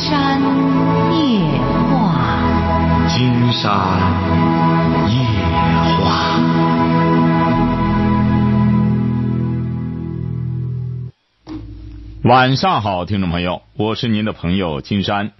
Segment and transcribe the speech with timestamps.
[0.00, 0.40] 山
[1.12, 3.68] 夜话，金山
[5.10, 5.14] 夜
[6.00, 6.40] 话。
[12.22, 15.32] 晚上好，听众朋友，我是您的朋友金山，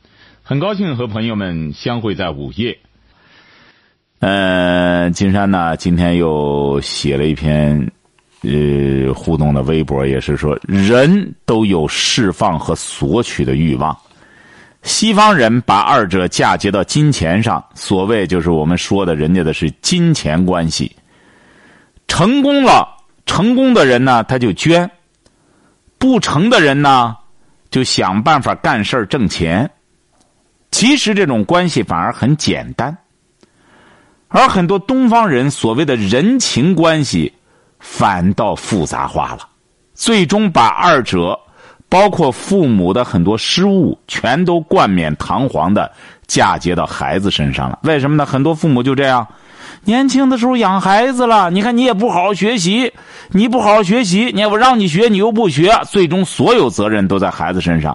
[0.43, 2.79] 很高兴和朋友们相会在午夜。
[4.19, 7.91] 呃，金山呢，今天又写了一篇
[8.43, 13.97] 呃互动的微博，也是说人都有释放和索取的欲望。
[14.83, 20.95] 西方人把二者嫁接到金钱上，所谓就是我们说的，人家的是金钱关系。
[22.09, 22.89] 成功了，
[23.27, 24.89] 成功的人呢，他就捐；
[25.99, 27.15] 不成的人呢，
[27.71, 29.71] 就想办法干事儿挣钱。
[30.71, 32.97] 其实这种关系反而很简单。
[34.29, 37.33] 而很多东方人所谓的人情关系，
[37.81, 39.49] 反倒复杂化了，
[39.93, 41.39] 最终把二者，
[41.91, 45.91] 包括父母的很多失误，全都冠冕堂皇的
[46.27, 47.81] 嫁接到孩子身上了。
[47.83, 48.25] 为什么呢？
[48.25, 49.27] 很多父母就这样，
[49.85, 52.93] 年轻的时候养孩子了，你看你也不好好学习，
[53.33, 57.95] 你不好好学习，你我让你学你又不学，最终所有责任都在孩子身上。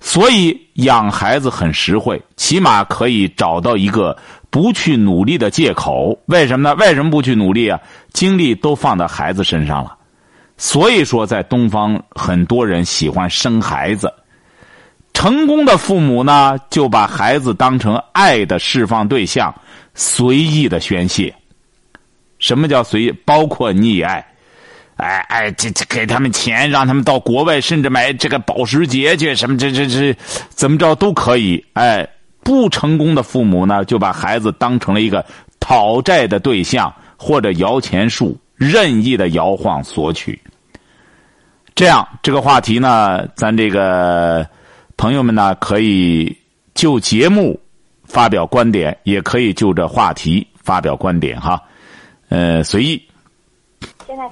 [0.00, 4.16] 所以养孩子很实惠，起码可以找到一个
[4.48, 6.16] 不去努力的借口。
[6.26, 6.76] 为什么呢？
[6.76, 7.80] 为什么不去努力啊？
[8.12, 9.97] 精力都放在孩子身上了。
[10.58, 14.12] 所以说，在东方，很多人喜欢生孩子。
[15.14, 19.54] 成功的父母呢，就把孩子当成爱的释放对象，
[19.94, 21.34] 随意的宣泄。
[22.38, 23.12] 什么叫随意？
[23.24, 24.24] 包括溺爱。
[24.96, 30.16] 哎哎，这这给他们钱，让他们到国外，甚至买这个保时捷去，什么这这这，
[30.50, 31.64] 怎么着都可以。
[31.74, 32.04] 哎，
[32.42, 35.24] 不成功的父母呢，就把孩子当成了一个
[35.60, 40.38] 讨债的对象，或者摇钱树，任意的摇晃索取。
[41.74, 44.46] 这样，这个话题呢，咱这个
[44.96, 46.36] 朋友们呢，可以
[46.74, 47.58] 就节目
[48.04, 51.62] 发表观点，也可以就这话题发表观点哈，
[52.30, 53.00] 呃，随意。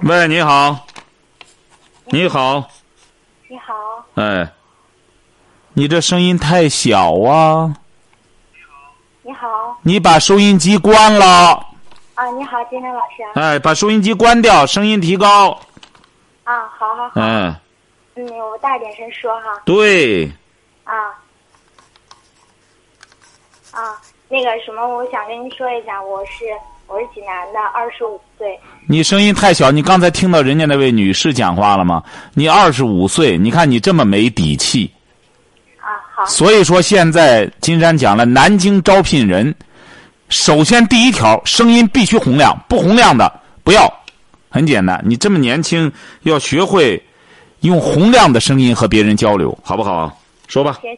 [0.01, 0.85] 喂，你好。
[2.07, 2.67] 你好。
[3.47, 3.73] 你好。
[4.15, 4.51] 哎，
[5.73, 7.73] 你这声音太小啊！
[9.21, 9.47] 你好。
[9.83, 11.66] 你把收音机关了。
[12.17, 13.21] 啊，你好，金山老师。
[13.35, 15.51] 哎，把收音机关掉，声音提高。
[16.43, 17.11] 啊，好好好。
[17.13, 17.55] 嗯。
[18.15, 19.61] 嗯，我大点声说哈。
[19.65, 20.25] 对。
[20.83, 20.95] 啊。
[23.71, 26.45] 啊，那个什么，我想跟您说一下，我是。
[26.87, 28.57] 我是济南的，二十五岁。
[28.87, 32.01] 你声音太小，你刚才听到人家那位女士讲话了吗？
[32.33, 34.89] 你二十五岁，你看你这么没底气。
[35.81, 36.25] 啊，好。
[36.25, 39.53] 所以说，现在金山讲了，南京招聘人，
[40.29, 43.31] 首先第一条，声音必须洪亮，不洪亮的
[43.63, 43.91] 不要。
[44.49, 45.91] 很简单，你这么年轻，
[46.23, 47.01] 要学会
[47.61, 50.11] 用洪亮的声音和别人交流，好不好？
[50.47, 50.79] 说吧。
[50.81, 50.97] 行，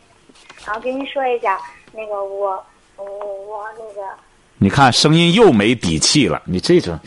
[0.65, 1.59] 然后跟您说一下，
[1.91, 2.63] 那个我，
[2.97, 4.07] 我我那个。
[4.57, 6.41] 你看，声音又没底气了。
[6.45, 6.97] 你这种，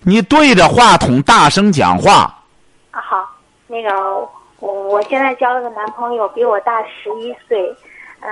[0.00, 2.42] 你对着话筒大声讲话。
[2.90, 3.28] 啊，好，
[3.68, 3.90] 那个
[4.58, 7.72] 我我现在交了个男朋友，比我大十一岁，
[8.20, 8.30] 嗯。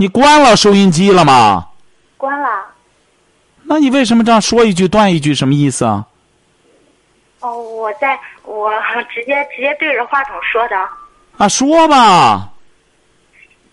[0.00, 1.68] 你关了收音机了吗？
[2.16, 2.64] 关了。
[3.64, 5.34] 那你为什么这样说一句断一句？
[5.34, 6.06] 什么意思啊？
[7.40, 8.72] 哦，我在我
[9.12, 10.88] 直接直接对着话筒说的。
[11.36, 12.48] 啊，说吧。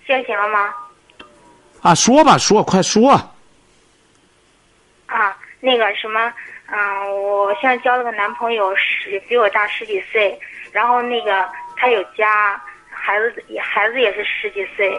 [0.05, 0.73] 现在行了吗？
[1.81, 3.13] 啊，说吧，说，快说。
[5.05, 6.33] 啊，那个什么，
[6.65, 10.37] 嗯，我现在交了个男朋友，十比我大十几岁，
[10.73, 14.91] 然后那个他有家，孩子孩子也是十几岁，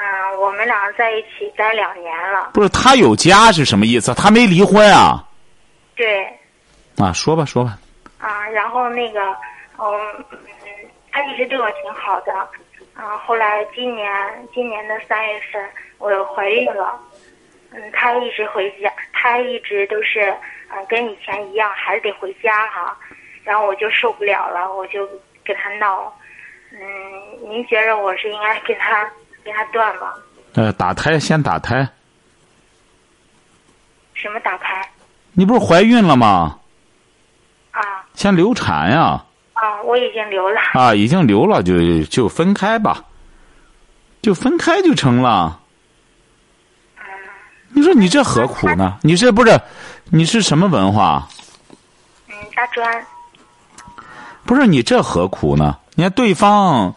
[0.00, 2.50] 嗯，我们俩在一起待两年了。
[2.54, 4.14] 不是他有家是什么意思？
[4.14, 5.24] 他没离婚啊？
[5.96, 6.24] 对。
[6.96, 7.76] 啊，说吧，说吧。
[8.18, 9.20] 啊，然后那个，
[9.78, 10.24] 嗯，
[11.10, 12.32] 他一直对我挺好的，
[12.94, 14.08] 啊，后来今年
[14.54, 15.60] 今年的三月份。
[15.98, 16.96] 我怀孕了，
[17.72, 20.32] 嗯，他一直回家，他一直都是，
[20.70, 22.96] 嗯，跟以前一样，还是得回家哈。
[23.42, 25.08] 然后我就受不了了，我就
[25.44, 26.16] 跟他闹。
[26.70, 26.80] 嗯，
[27.50, 29.10] 您觉着我是应该跟他
[29.48, 30.22] 跟他断了？
[30.54, 31.88] 呃，打胎先打胎。
[34.12, 34.86] 什么打胎？
[35.32, 36.58] 你不是怀孕了吗？
[37.70, 37.80] 啊。
[38.14, 39.24] 先流产呀。
[39.54, 40.60] 啊，我已经流了。
[40.74, 43.04] 啊，已经流了，就就分开吧，
[44.20, 45.60] 就分开就成了。
[47.70, 48.98] 你说你这何苦呢？
[49.02, 49.60] 你这不是，
[50.10, 51.28] 你是什么文化？
[52.28, 53.06] 嗯，大专。
[54.44, 55.78] 不是你这何苦呢？
[55.94, 56.94] 你看对方，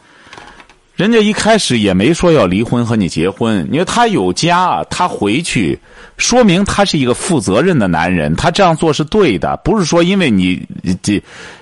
[1.01, 3.67] 人家一开始也没说要离婚和你结婚。
[3.71, 5.79] 你说他有家，他回去，
[6.15, 9.57] 说明他是一个负责任的男人，他这样做是对的。
[9.63, 10.63] 不是说因为你
[11.01, 11.19] 这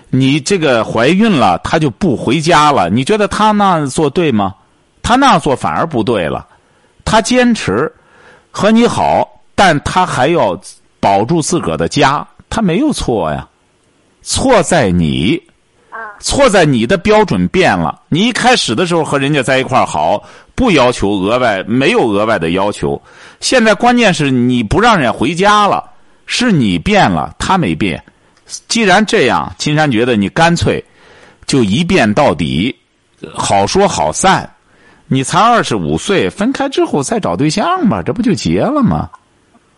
[0.10, 2.90] 你这个怀孕了，他就不回家了。
[2.90, 4.54] 你觉得他那样做对吗？
[5.02, 6.46] 他那样做反而不对了。
[7.06, 7.90] 他坚持
[8.52, 9.26] 和你好，
[9.56, 10.60] 但他还要
[11.00, 13.48] 保住自个儿的家，他没有错呀。
[14.22, 15.42] 错在你，
[16.20, 18.02] 错在你的标准变了。
[18.10, 20.24] 你一开始的时候和人家在一块儿好，
[20.56, 23.02] 不要求额外，没有额外的要求。
[23.40, 25.84] 现在关键是你不让人家回家了，
[26.26, 28.04] 是你变了，他没变。
[28.68, 30.84] 既然这样，金山觉得你干脆
[31.46, 32.76] 就一变到底，
[33.34, 34.50] 好说好散。
[35.08, 39.10] 你才二十五岁，分开之后再找对象吧，这不就结了吗？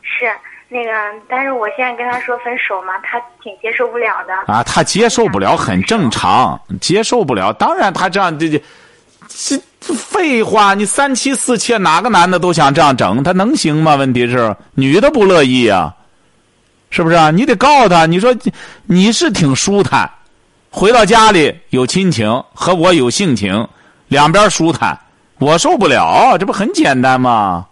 [0.02, 0.26] 是
[0.74, 0.92] 那个，
[1.28, 4.34] 但是我现在跟他说分手嘛，他挺接受不了的。
[4.48, 7.52] 啊，他接受不了很正常，接受不了。
[7.52, 8.48] 当然，他这样这
[9.28, 13.96] 这这废话，你三妻四妾，哪个男的都想这样整，他能行吗？
[13.96, 15.94] 问题是女的不乐意啊，
[16.90, 17.32] 是不是啊？
[17.32, 18.34] 你得告他，你说
[18.86, 20.10] 你是挺舒坦，
[20.70, 23.68] 回到家里有亲情，和我有性情，
[24.08, 24.98] 两边舒坦，
[25.38, 27.66] 我受不了，这不很简单吗？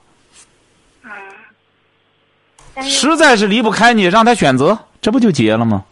[2.82, 5.84] 实在是离不开你，让他选择，这不就结了吗？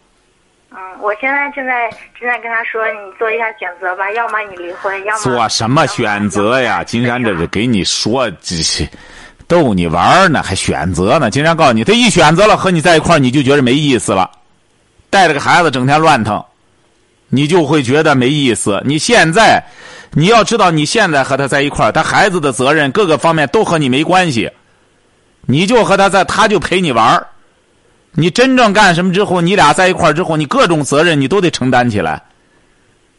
[0.70, 6.84] 嗯，我现在正在正在跟他说，你做一下选择吧，要么你离婚，要么做什么选择呀？
[6.84, 8.88] 金山这是给你说，这些
[9.46, 11.30] 逗你玩呢，还选择呢？
[11.30, 14.30] 金山告诉你，他一选择了和你在一块儿，你就觉得没意思了，
[15.08, 16.44] 带着个孩子整天乱腾，
[17.28, 18.82] 你就会觉得没意思。
[18.84, 19.64] 你现在，
[20.12, 24.50] 你要知道，你现在和他在一块儿，他孩子的责任各个方面都和你没关系，
[25.46, 27.26] 你就和他在，他就陪你玩。
[28.12, 32.22] 你真正干什么之后，你俩在一块之后，你各种责任你都得承担起来。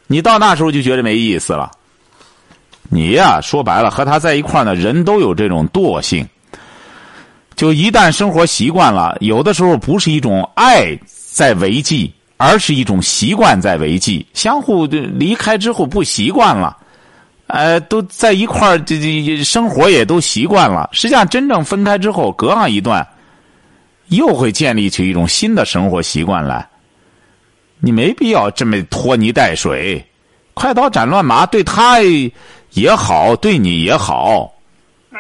[0.08, 1.72] 你到那时候就觉得没意思了。
[2.90, 6.28] 你呀，说白了，和他在一块呢，人都有这种惰性。
[7.56, 10.98] 就一旦生活习惯了，有的时候不是一种爱
[11.32, 14.26] 在维系，而是一种习惯在维系。
[14.34, 16.76] 相互的离开之后不习惯了，
[17.50, 20.88] 呃，都在一块儿，这这生活也都习惯了。
[20.94, 23.06] 实际上，真正分开之后，隔上一段，
[24.10, 26.68] 又会建立起一种新的生活习惯来。
[27.80, 30.06] 你没必要这么拖泥带水，
[30.54, 31.98] 快刀斩乱麻，对他
[32.74, 34.54] 也好，对你也好。
[35.10, 35.18] 嗯，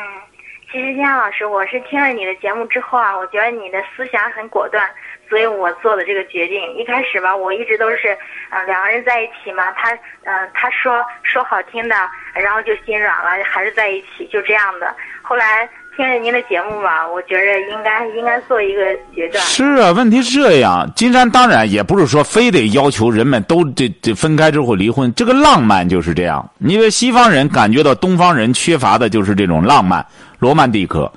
[0.71, 4.87] 其实金阳老师，我是听了你的节目之后啊，我觉得你的思想很果断，
[5.29, 6.59] 所以我做的这个决定。
[6.75, 8.17] 一开始吧，我一直都是，
[8.49, 9.91] 呃，两个人在一起嘛，他，
[10.23, 11.95] 呃，他说说好听的，
[12.33, 14.95] 然后就心软了，还是在一起，就这样的。
[15.21, 18.83] 后来听着您的节目吧，我觉着应该应该做一个
[19.13, 19.43] 决断。
[19.43, 20.89] 是啊，问题是这样。
[20.95, 26.49] 金山当然也不是说非得要求人们都这这分开之后离婚，这个浪漫就是这样。
[26.59, 30.03] 因为西方人感觉到东方人缺乏的就是这种浪漫、
[30.39, 31.11] 罗曼蒂克，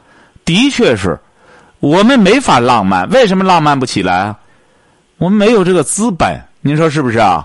[0.44, 1.19] 的确是，
[1.82, 3.11] 我们没法浪漫。
[3.11, 4.38] 为什么浪漫不起来啊？
[5.19, 7.44] 我们没有这个资本，您说是不是啊？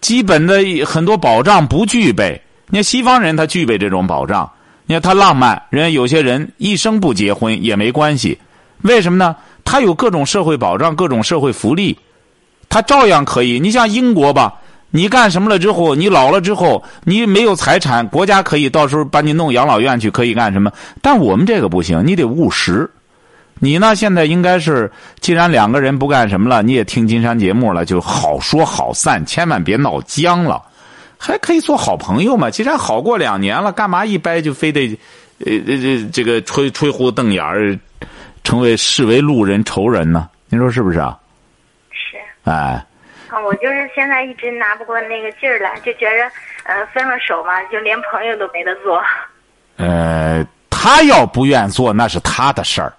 [0.00, 2.40] 基本的很多保障不具备。
[2.68, 4.48] 你看西方人他具备这种保障，
[4.86, 8.38] 你看他浪漫，人家有些人一生不结婚也没关系，
[8.82, 9.34] 为什么呢？
[9.64, 11.98] 他有各种社会保障，各种社会福利，
[12.68, 13.58] 他照样可以。
[13.58, 14.54] 你像英国吧，
[14.92, 20.70] 你干什么了之后，你老了之后，你没有财产，国家可以到时候把你弄养老院去，可以干什么？
[21.02, 22.88] 但我们这个不行，你得务实。
[23.60, 23.94] 你呢？
[23.96, 24.90] 现在应该是，
[25.20, 30.62] 既然两个人不干什么了，你也听金山节目了，就好说好散，千万别闹僵了。
[31.18, 32.48] 还可以做好朋友嘛？
[32.48, 34.96] 既然好过两年了，干嘛一掰就非得，
[35.44, 37.76] 呃呃这这个吹吹胡子瞪眼儿，
[38.44, 40.28] 成为视为路人仇人呢？
[40.48, 41.18] 您说是不是啊？
[41.90, 42.16] 是。
[42.44, 42.52] 哎，
[43.28, 46.30] 啊，我就是现在一直拿不过那个劲儿来，就觉着，
[46.62, 49.02] 呃，分了手嘛，就连朋友都没得做。
[49.76, 52.92] 呃，他要不愿做，那是他的事儿，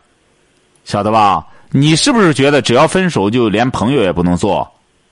[0.89, 1.45] 晓得吧？
[1.69, 4.67] 你是不是觉得只要分手就连朋友也不能做？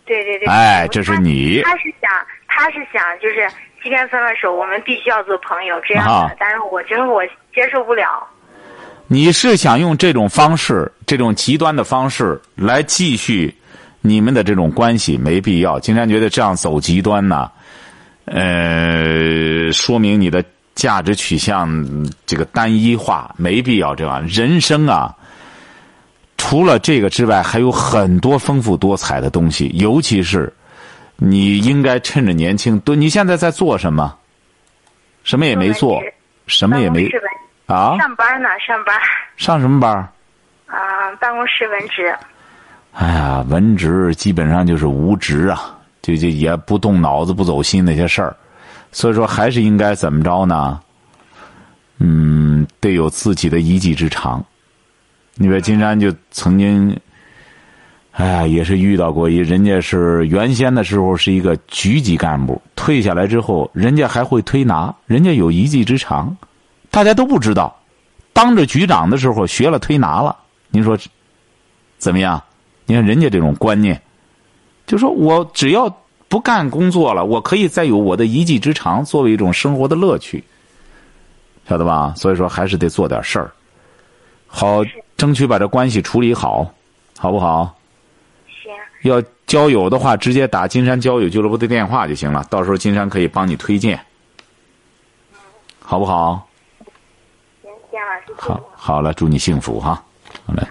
[0.07, 0.47] 对对对。
[0.47, 1.61] 哎，这是你。
[1.61, 2.09] 他是想，
[2.47, 3.47] 他是想，就是
[3.83, 6.11] 今天分了手，我们必须要做朋友这样的。
[6.11, 8.25] 啊但是我觉得我接受不了。
[9.05, 13.55] 你是想用这种方式，这种极端的方式来继续
[14.01, 15.79] 你们的这种关系，没必要。
[15.79, 17.51] 金山觉得这样走极端呢，
[18.25, 20.43] 呃，说明你的
[20.73, 21.85] 价值取向
[22.25, 24.25] 这个单一化，没必要这样。
[24.25, 25.15] 人生啊，
[26.49, 30.51] 除了这个之外，还有很多丰富多彩的东西，尤其是
[31.17, 32.95] 你应该趁着年轻多。
[32.95, 34.15] 你现在在做什么？
[35.25, 36.01] 什么也没做
[36.45, 37.05] 什么也没
[37.65, 37.97] 啊？
[37.97, 38.97] 上班呢，上班。
[39.35, 39.93] 上什么班？
[40.67, 42.15] 啊、办公室文职。
[42.93, 48.33] 哎呀，文职基本上就是无职啊，就就也不动脑子、不走心那些事儿，
[48.93, 50.79] 所以说还是应该怎么着呢？
[51.99, 54.41] 嗯，得有自己的一技之长。
[55.39, 56.99] 你说金山就曾经，
[58.11, 66.35] 哎呀，也是遇到过一人家是原先的时候是一个局级干部，退下来之后，人家还会推拿，人家有一技之长，
[66.89, 67.75] 大家都不知道。
[68.33, 70.35] 当着局长的时候学了推拿了，
[70.69, 70.97] 您说
[71.99, 72.41] 怎么样？
[72.85, 74.01] 你看人家这种观念，
[74.85, 75.87] 就说我只要
[76.27, 80.43] 不干工作了，我可以再有我的一技之长作为一种生活的乐趣，
[81.69, 82.13] 晓得吧？
[82.15, 83.51] 所以说还是得做点事儿，
[84.47, 84.81] 好
[85.17, 86.71] 争取把这关系处理好，
[87.17, 87.75] 好不好？
[88.45, 88.71] 行，
[89.01, 92.45] 要交友的话，直接打金山交友俱乐部的电话就行了。
[92.49, 93.99] 到时候金山可以帮你推荐，
[95.79, 96.47] 好不好？
[97.63, 100.03] 行，金老师，好，好了，祝你幸福哈。
[100.45, 100.63] 好嘞。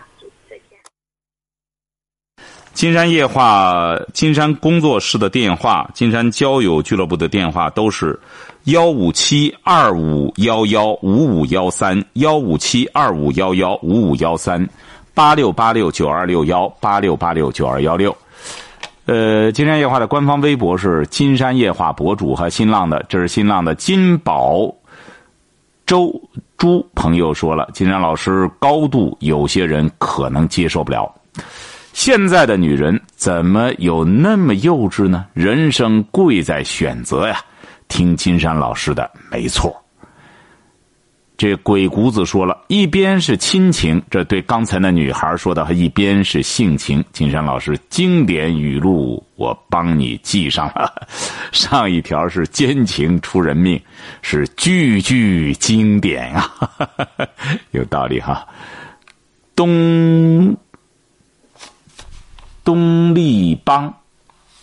[2.77, 8.21] 金山夜话，金山工作室的电话，金山交友俱乐部的电话都是
[8.65, 14.69] 幺五七二五幺幺五五幺三幺五七二五幺幺五五幺三
[15.15, 18.15] 八六八六九二六幺八六八六九二幺六。
[19.07, 24.71] 呃，金山夜话的官方微博是金山夜话博主和新浪的，这是新浪的金宝
[25.87, 26.15] 周
[26.59, 31.11] 朱朋友说了，金山老师高度有些人可能接受不了。
[31.97, 35.25] 现在的女人怎么有那么幼稚呢？
[35.33, 37.41] 人生贵在选择呀！
[37.89, 39.75] 听金山老师的没错。
[41.39, 47.03] 这鬼谷子说了一边是亲情，这对刚才那女孩说的；一边是性情。
[47.13, 50.93] 金山老师经典语录，我帮你记上了。
[51.51, 53.81] 上一条是奸情出人命，
[54.21, 56.51] 是句句经典呀，
[57.73, 58.47] 有道理哈。
[59.55, 60.55] 东。
[62.67, 63.95] 东立邦，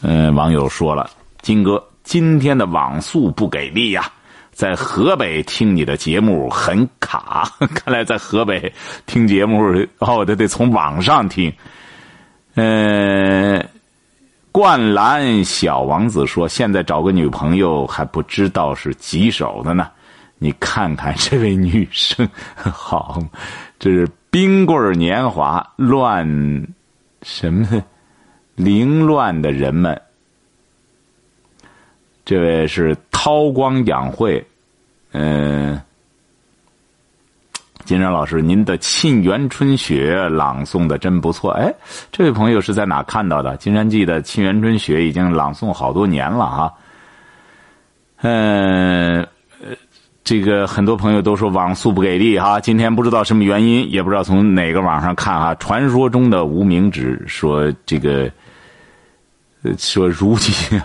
[0.01, 1.09] 嗯，网友说了，
[1.41, 4.11] 金哥今天的网速不给力呀，
[4.51, 8.71] 在河北听你的节目很卡， 看来在河北
[9.05, 11.51] 听节目哦，得得从网上听。
[12.55, 13.65] 嗯，
[14.51, 19.89] 灌篮小王子说，现在找个女朋友还不知道是棘手的呢，
[20.39, 23.23] 你看看这位女生， 好，
[23.79, 26.27] 这是冰棍年华乱
[27.21, 27.81] 什么？
[28.55, 29.99] 凌乱的人们，
[32.23, 34.45] 这位是韬光养晦，
[35.11, 35.81] 嗯，
[37.83, 41.51] 金山老师，您的《沁园春雪》朗诵的真不错。
[41.53, 41.73] 哎，
[42.11, 43.57] 这位朋友是在哪看到的？
[43.57, 46.71] 金山记的《沁园春雪》已经朗诵好多年了啊。
[48.21, 49.27] 嗯，
[50.23, 52.59] 这个很多朋友都说网速不给力哈。
[52.59, 55.55] 今天不知道什么原因，也不知道从哪个网上看哈。
[55.55, 58.31] 传说中的无名指说这个。
[59.77, 60.81] 说如今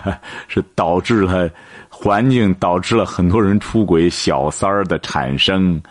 [0.47, 1.49] 是导致了
[1.89, 5.81] 环境，导致了很多人出轨，小三儿的产生，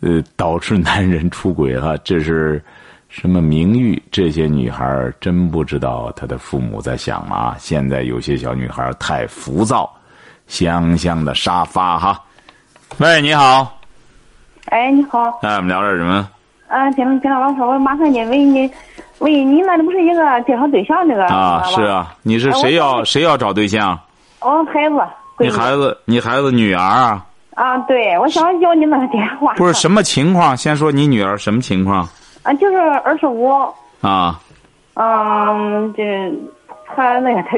[0.00, 2.62] 呃，导致男人出轨啊，这是
[3.08, 4.02] 什么名誉？
[4.10, 7.56] 这些女孩真不知道她的父母在想啊？
[7.58, 9.90] 现在有些小女孩太浮躁，
[10.46, 12.22] 香香的沙发哈。
[12.98, 13.80] 喂，你好。
[14.66, 15.40] 哎，你好。
[15.42, 16.28] 哎，我们聊点什么？
[16.68, 18.70] 啊，金金老师，我麻烦你问你。
[19.22, 21.62] 喂，你那里不是一个介绍对象那个啊？
[21.66, 23.96] 是啊，你是谁要谁要找对象？
[24.40, 24.96] 我孩子。
[25.38, 27.24] 你孩子，你孩子女儿啊？
[27.54, 29.54] 啊，对，我想要你那个电话。
[29.54, 30.56] 不是什么情况？
[30.56, 32.08] 先说你女儿什么情况？
[32.42, 33.48] 啊，就是二十五。
[34.00, 34.40] 啊。
[34.94, 36.02] 嗯，这
[36.94, 37.56] 他那个他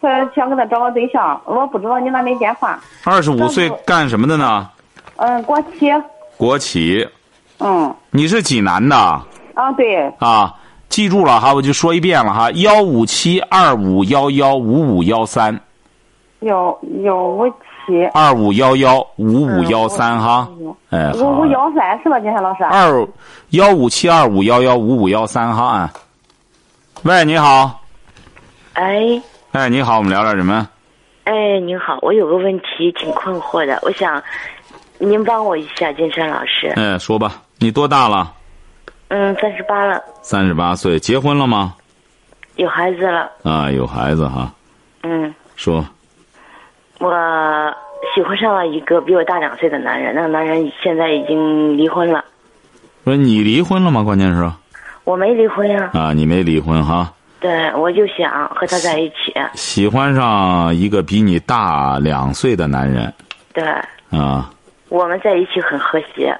[0.00, 2.78] 他想给他找个对象，我不知道你那没电话。
[3.04, 4.68] 二十五岁干什么的呢？
[5.16, 5.92] 嗯，国企。
[6.36, 7.08] 国企。
[7.60, 7.94] 嗯。
[8.10, 8.96] 你是济南的？
[9.54, 10.12] 啊，对。
[10.18, 10.52] 啊。
[10.88, 15.58] 记住了哈，我就说一遍了哈，幺五七二五幺幺五五幺三，
[16.40, 17.48] 幺幺五
[17.86, 20.48] 七二五幺幺五五幺三哈，
[20.90, 22.64] 哎，五五幺三是吧，金山老师？
[22.64, 23.06] 二
[23.50, 25.92] 幺五七二五幺幺五五幺三哈啊，
[27.02, 27.80] 喂，你好。
[28.74, 29.20] 哎。
[29.52, 30.68] 哎，你好，我们聊点什么？
[31.24, 34.22] 哎，您好，我有个问题挺困惑的，我想
[34.98, 36.72] 您帮我一下，金山老师。
[36.76, 38.32] 哎，说吧，你多大了？
[39.08, 40.02] 嗯，三十八了。
[40.22, 41.74] 三十八岁，结婚了吗？
[42.56, 43.30] 有孩子了。
[43.42, 44.52] 啊，有孩子哈。
[45.02, 45.32] 嗯。
[45.56, 45.84] 说。
[46.98, 47.10] 我
[48.14, 52.24] 喜欢上了一个比我大两岁的男人，那个男人现在已经离婚了。
[53.02, 54.02] 不是你离婚了吗？
[54.02, 54.50] 关键是。
[55.04, 55.90] 我没离婚呀。
[55.92, 57.12] 啊，你没离婚哈。
[57.40, 59.34] 对，我就想和他在一起。
[59.54, 63.12] 喜欢上一个比你大两岁的男人。
[63.52, 63.64] 对。
[64.18, 64.50] 啊。
[64.88, 66.34] 我们在一起很和谐。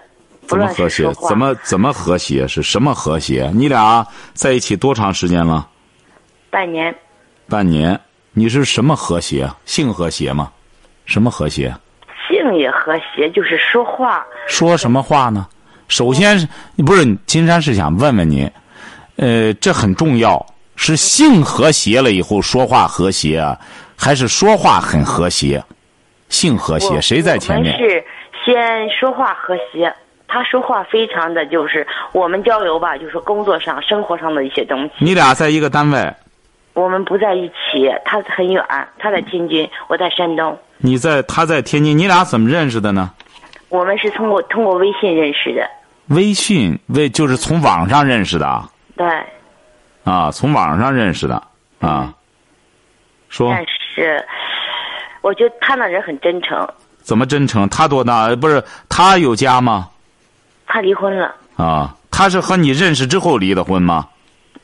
[0.46, 1.12] 怎么和谐？
[1.28, 2.46] 怎么怎么和谐？
[2.46, 3.50] 是什么和谐？
[3.54, 5.66] 你俩在一起多长时间了？
[6.50, 6.94] 半年。
[7.48, 7.98] 半年，
[8.32, 9.50] 你是什么和谐？
[9.64, 10.50] 性和谐吗？
[11.06, 11.74] 什么和谐？
[12.28, 14.24] 性也和谐，就是说话。
[14.46, 15.46] 说什么话呢？
[15.88, 16.48] 首先是，
[16.86, 18.50] 不是金山是想问问您，
[19.16, 20.44] 呃，这很重要。
[20.76, 23.56] 是性和谐了以后说话和谐啊，
[23.96, 25.62] 还是说话很和谐？
[26.30, 28.04] 性和谐谁在前面是
[28.44, 29.94] 先说话和谐，
[30.34, 34.90] 他说话非常的就是我们交流吧，就是工作上、生活上的一些东西。
[34.98, 36.12] 你俩在一个单位，
[36.72, 38.60] 我们不在一起，他很远，
[38.98, 40.58] 他在天津，我在山东。
[40.78, 43.12] 你在他在天津，你俩怎么认识的呢？
[43.68, 45.70] 我们是通过通过微信认识的，
[46.08, 49.06] 微信为就是从网上认识的啊对。
[50.02, 51.40] 啊，从网上认识的
[51.78, 52.12] 啊。
[53.28, 53.64] 说但
[53.94, 54.26] 是，
[55.20, 56.68] 我觉得他那人很真诚。
[57.02, 57.68] 怎么真诚？
[57.68, 58.34] 他多大？
[58.34, 59.90] 不是他有家吗？
[60.66, 64.08] 他离婚了，啊，他是和你认识之后离的婚吗？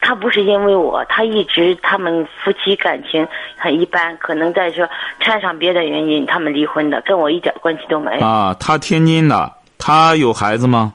[0.01, 3.27] 他不是因为我，他一直他们夫妻感情
[3.57, 4.89] 很一般，可能在说
[5.21, 8.27] 掺上别的原因，他们离婚的，跟我一点关系都没有。
[8.27, 10.95] 啊，他天津的，他有孩子吗？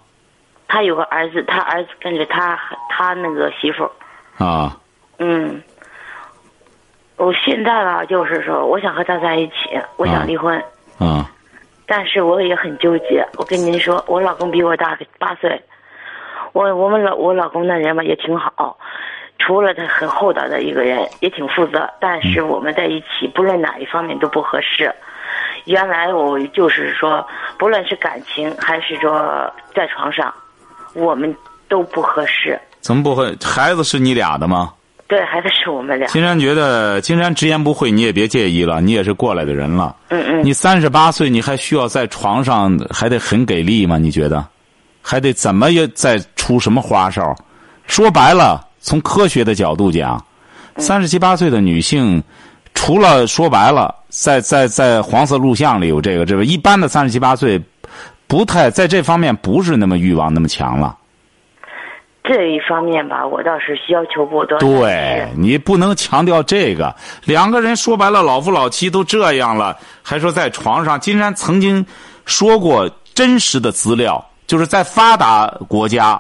[0.68, 2.60] 他有个儿子，他儿子跟着他
[2.90, 3.90] 他那个媳妇，
[4.44, 4.76] 啊，
[5.20, 5.62] 嗯。
[7.18, 9.54] 我现在吧，就是说，我想和他在一起，
[9.96, 10.62] 我想离婚，
[11.00, 11.32] 啊，
[11.86, 13.26] 但是我也很纠结。
[13.38, 15.62] 我跟您说，我老公比我大八岁，
[16.54, 18.78] 我我们老我老公那人吧也挺好，
[19.40, 24.94] 除了他很厚道的一个人，也挺负责，但是我们在一起，不论哪一方面都不合适。
[25.66, 27.26] 原来我就是说，
[27.58, 30.34] 不论是感情还是说在床上，
[30.94, 31.36] 我们
[31.68, 32.60] 都不合适。
[32.82, 33.36] 怎么不会？
[33.44, 34.74] 孩子是你俩的吗？
[35.08, 36.08] 对，孩子是我们俩。
[36.08, 39.96] 金山觉得，金山直言不讳，你也别介意了，你也是过来的人了。
[40.10, 40.44] 嗯嗯。
[40.44, 43.98] 你三十八岁，你还需要在床上还得很给力吗？
[43.98, 44.46] 你觉得？
[45.08, 47.36] 还得怎么也再出什么花哨？
[47.86, 50.20] 说白了，从科学的角度讲，
[50.78, 52.24] 三十七八岁的女性，
[52.74, 57.62] 除了说白了，在在在黄色录像里有这个，这个一般的三十七八岁，
[58.26, 60.98] 不太在这方面不是那么欲望那么强了。
[62.28, 64.58] 这一方面吧，我倒是要求不多。
[64.60, 71.00] 对你不能强调这个，两个人说白了老夫老妻都这样了，还说在床上。
[71.00, 71.86] 金山曾经
[72.26, 76.20] 说过真实的资料，就是在发达国家，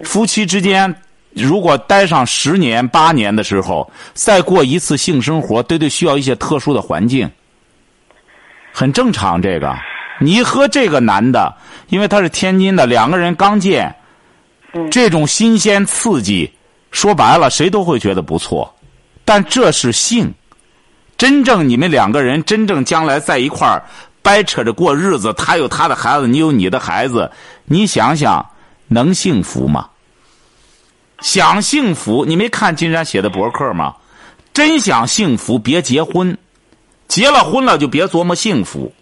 [0.00, 0.94] 夫妻之间
[1.32, 7.30] 如果待上十年八年的时候，再过一次性生活，都得需要一些特殊的环境，
[8.72, 9.40] 很正常。
[9.40, 9.74] 这个，
[10.20, 11.54] 你和这个男的，
[11.88, 13.94] 因为他是天津的，两个人刚见。
[14.90, 16.52] 这种新鲜刺激，
[16.90, 18.74] 说白了谁都会觉得不错，
[19.24, 20.32] 但这是性。
[21.16, 23.82] 真正你们两个人真正将来在一块儿
[24.20, 27.30] 掰扯着过日子，他有他的孩子，你有你的孩子，
[27.64, 28.50] 你想想
[28.88, 29.88] 能幸福吗？
[31.20, 33.94] 想幸福，你没看金山写的博客吗？
[34.52, 36.36] 真想幸福，别结婚，
[37.08, 38.92] 结了婚了就别琢磨幸福。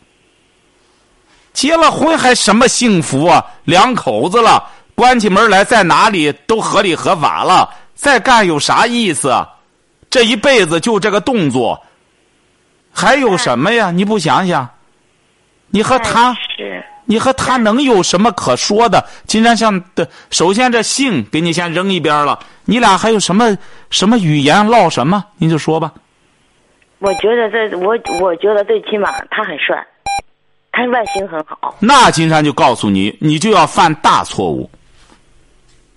[1.53, 3.45] 结了婚还什么幸福啊？
[3.65, 4.71] 两口子了。
[4.95, 9.47] 关起门来，在哪里都合理合法了，再干有啥意思？
[10.09, 11.83] 这一辈子就这个动作，
[12.93, 13.91] 还有什么呀？
[13.91, 14.69] 你不想想，
[15.71, 16.37] 你和他，
[17.07, 19.05] 你和他能有什么可说的？
[19.27, 23.59] 金山像的，首先这性给你先扔一边了，你俩还有什么
[23.91, 25.25] 什么语言唠什么？
[25.39, 25.93] 你就说吧。
[27.01, 29.85] 我觉得这我我觉得最起码他很帅，
[30.71, 31.75] 他外形很好。
[31.81, 34.71] 那金山就告诉你，你就要犯大错误。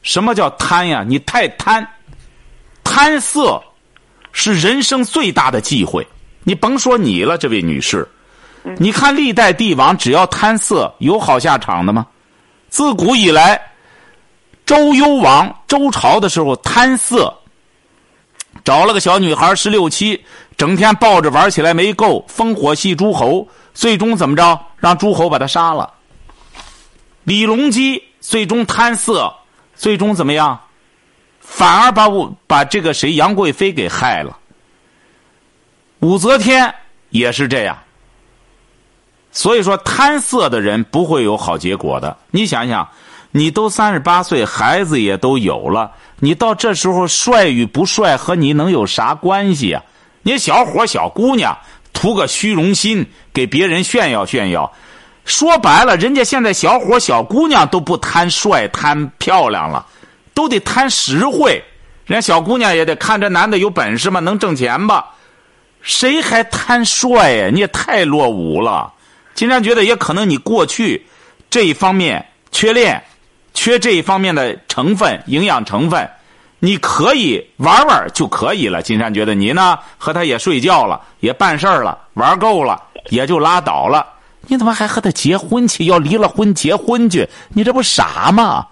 [0.07, 1.03] 什么叫贪呀？
[1.05, 1.85] 你太贪，
[2.81, 3.61] 贪色
[4.31, 6.07] 是人生最大的忌讳。
[6.45, 8.07] 你甭说你了，这位女士，
[8.77, 12.07] 你看历代帝王只要贪色，有好下场的吗？
[12.69, 13.61] 自古以来，
[14.65, 17.37] 周幽王周朝的时候贪色，
[18.63, 20.23] 找了个小女孩十六七，
[20.55, 24.57] 整天抱着玩起来没够，烽火戏诸侯，最终怎么着？
[24.77, 25.93] 让诸侯把他杀了。
[27.25, 29.29] 李隆基最终贪色。
[29.77, 30.59] 最终怎么样？
[31.39, 34.37] 反而把我把这个谁杨贵妃给害了。
[35.99, 36.75] 武则天
[37.09, 37.77] 也是这样。
[39.31, 42.17] 所以说，贪色的人不会有好结果的。
[42.31, 42.89] 你想想，
[43.31, 49.83] 你都三十八岁，孩子也都有了，你到这时候帅与不帅和你能有啥关系啊？
[50.23, 51.57] 你小伙小姑娘
[51.93, 54.73] 图个虚荣心，给别人炫耀炫耀。
[55.27, 59.85] 说白了，人家现在小伙小姑娘都不贪帅贪漂亮了，
[60.33, 61.61] 都得贪实惠。
[62.05, 64.21] 人家小姑娘也得看这男的有本事吗？
[64.21, 65.05] 能挣钱吧？
[65.81, 67.49] 谁还贪帅呀？
[67.53, 68.93] 你也太落伍了。
[69.33, 71.05] 金山觉得也可能你过去
[71.49, 73.03] 这一方面缺练，
[73.53, 76.09] 缺这一方面的成分营养成分，
[76.59, 78.81] 你可以玩玩就可以了。
[78.81, 84.07] 金山觉得你呢和他也睡觉了，也办事儿了，玩够了也就拉倒了。
[84.41, 85.85] 你怎么还和他结婚去？
[85.85, 87.27] 要离了婚结婚去？
[87.49, 88.67] 你这不傻吗？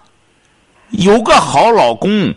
[0.90, 2.32] 有个好老公，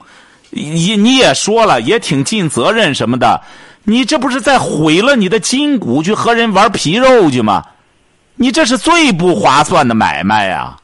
[0.49, 3.41] 你你也说了，也挺尽责任什么的，
[3.83, 7.63] 你这不是在毁了你的筋骨去和人玩皮肉去吗？
[8.35, 10.77] 你这是最不划算的买卖呀！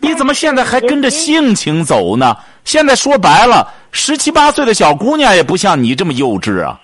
[0.00, 2.36] 你怎么现在还跟着性情走呢？
[2.62, 6.78] 现在说白了，十七八岁的小姑娘也不像你这么幼稚啊！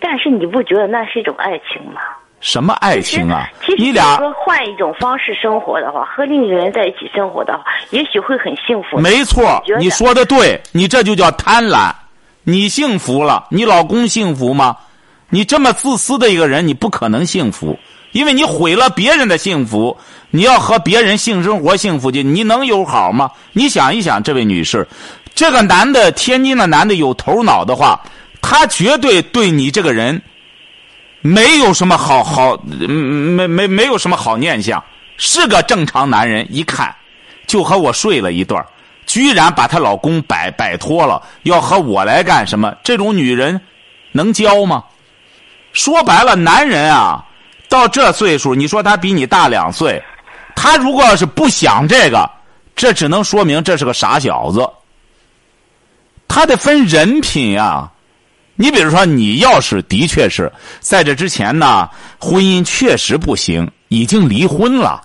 [0.00, 2.00] 但是你不觉得那是一种爱情吗？
[2.42, 3.48] 什么爱情啊？
[3.64, 8.98] 其实你俩说换一种方式生活的话，和另一个人在一起生活的话，也许会很幸福。
[8.98, 11.90] 没错你说的对，你这就叫贪婪。
[12.44, 14.76] 你幸福了，你老公幸福吗？
[15.30, 17.78] 你这么自私的一个人，你不可能幸福，
[18.10, 19.96] 因为你毁了别人的幸福。
[20.34, 23.30] 你要和别人性生活幸福去，你能有好吗？
[23.52, 24.84] 你想一想，这位女士，
[25.34, 28.00] 这个男的，天津的男的有头脑的话，
[28.40, 30.20] 他绝对对你这个人
[31.22, 34.82] 没有什么好好，嗯没没没有什么好念想，
[35.16, 36.46] 是个正常男人。
[36.50, 36.94] 一看，
[37.46, 38.62] 就和我睡了一段
[39.06, 42.74] 居然把她老公摆摆脱了，要和我来干什么？
[42.82, 43.60] 这种女人
[44.10, 44.84] 能教吗？
[45.72, 47.24] 说白了，男人啊，
[47.68, 50.02] 到这岁数，你说他比你大两岁，
[50.56, 52.28] 他如果要是不想这个，
[52.74, 54.68] 这只能说明这是个傻小子。
[56.26, 57.90] 他得分人品呀、
[58.62, 60.48] 你比如说，你要是的确是
[60.78, 61.88] 在这之前呢，
[62.20, 65.02] 婚姻确实不行，已经离婚了，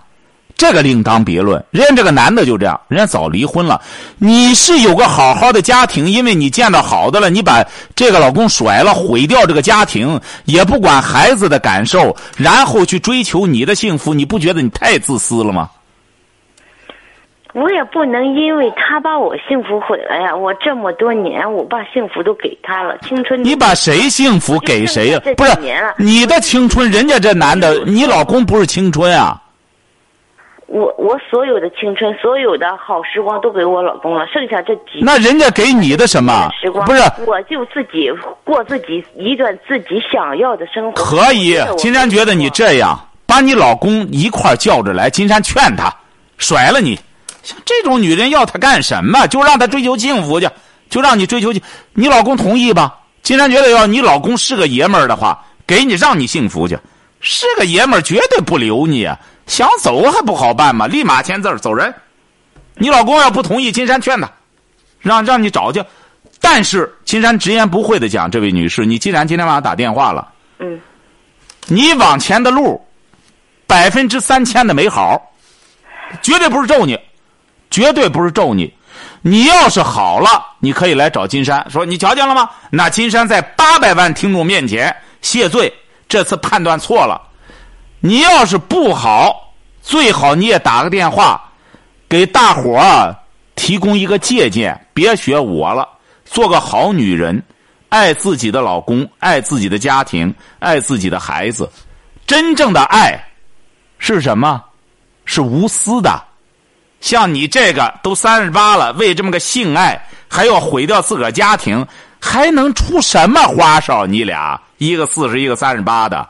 [0.55, 1.65] 这个另当别论。
[1.71, 3.81] 人家这个男的就这样，人家早离婚了。
[4.19, 7.65] 你是有个好好的家庭，因为你见到好的了，你把
[7.95, 15.67] 这个老公甩了，毁掉这个家庭，也不管孩子的感受，然后去追求你的幸福，你不觉得你太自私了吗？
[17.57, 20.35] 我也不能因为他把我幸福毁了呀！
[20.35, 23.43] 我这么多年，我把幸福都给他了，青春。
[23.43, 25.51] 你把谁幸福给谁呀、不是
[25.97, 29.41] 你的青春，人家这男的，你老公不是青春啊？
[30.67, 36.69] 我我所有的青春，所有的好时光都给我老公了，剩下这几那人家给你的什么时？
[36.69, 38.11] 光不是我就自己
[38.43, 41.03] 过自己一段自己想要的生活。
[41.03, 45.91] 可以金山觉得你这样，把你老公一块叫着来，金山劝他，
[46.37, 46.99] 甩了你。
[47.47, 49.25] 像这种女人要她干什么？
[49.27, 50.49] 就让她追求幸福去，
[50.89, 51.63] 就让你追求去。
[51.93, 52.93] 你老公同意吧？
[53.23, 56.77] 金山觉得，要你老公是个爷们儿的话，给你让你幸福去。
[57.21, 59.17] 是个爷们儿，绝对不留你啊！
[59.45, 60.87] 想走还不好办吗？
[60.87, 61.93] 立马签字儿走人。
[62.75, 64.29] 你老公要不同意，金山劝他，
[64.99, 65.81] 让让你找去。
[66.41, 70.27] 但是金山直言不讳的讲，这位女士，你既然今天晚上打电话了，
[70.59, 70.79] 嗯，
[71.67, 72.79] 你往前的路，
[73.65, 75.19] 百分之三千的美好，
[76.21, 76.97] 绝对不是咒你，
[77.69, 78.73] 绝对不是咒你。
[79.21, 82.49] 你要是好了，你可以来找金山，说你瞧见了吗？
[82.71, 85.71] 那金山在八百万听众面前谢罪，
[86.07, 87.21] 这次判断错了。
[87.99, 91.41] 你要是不好，最好你也打个电话，
[92.07, 93.15] 给大伙儿
[93.55, 95.87] 提供一个借鉴，别学我了，
[96.23, 97.41] 做个好女人，
[97.89, 101.69] 爱自己的老公，爱自己的家庭，爱自己的孩子。
[102.25, 103.21] 真正的爱
[103.97, 104.63] 是什么？
[105.25, 106.23] 是无私的。
[106.99, 111.85] 像你这个都三十八了，为这么个性爱还要毁掉自个儿家庭，
[112.19, 114.05] 还能出什么花哨？
[114.05, 116.27] 你俩一个四十，一个三十八的，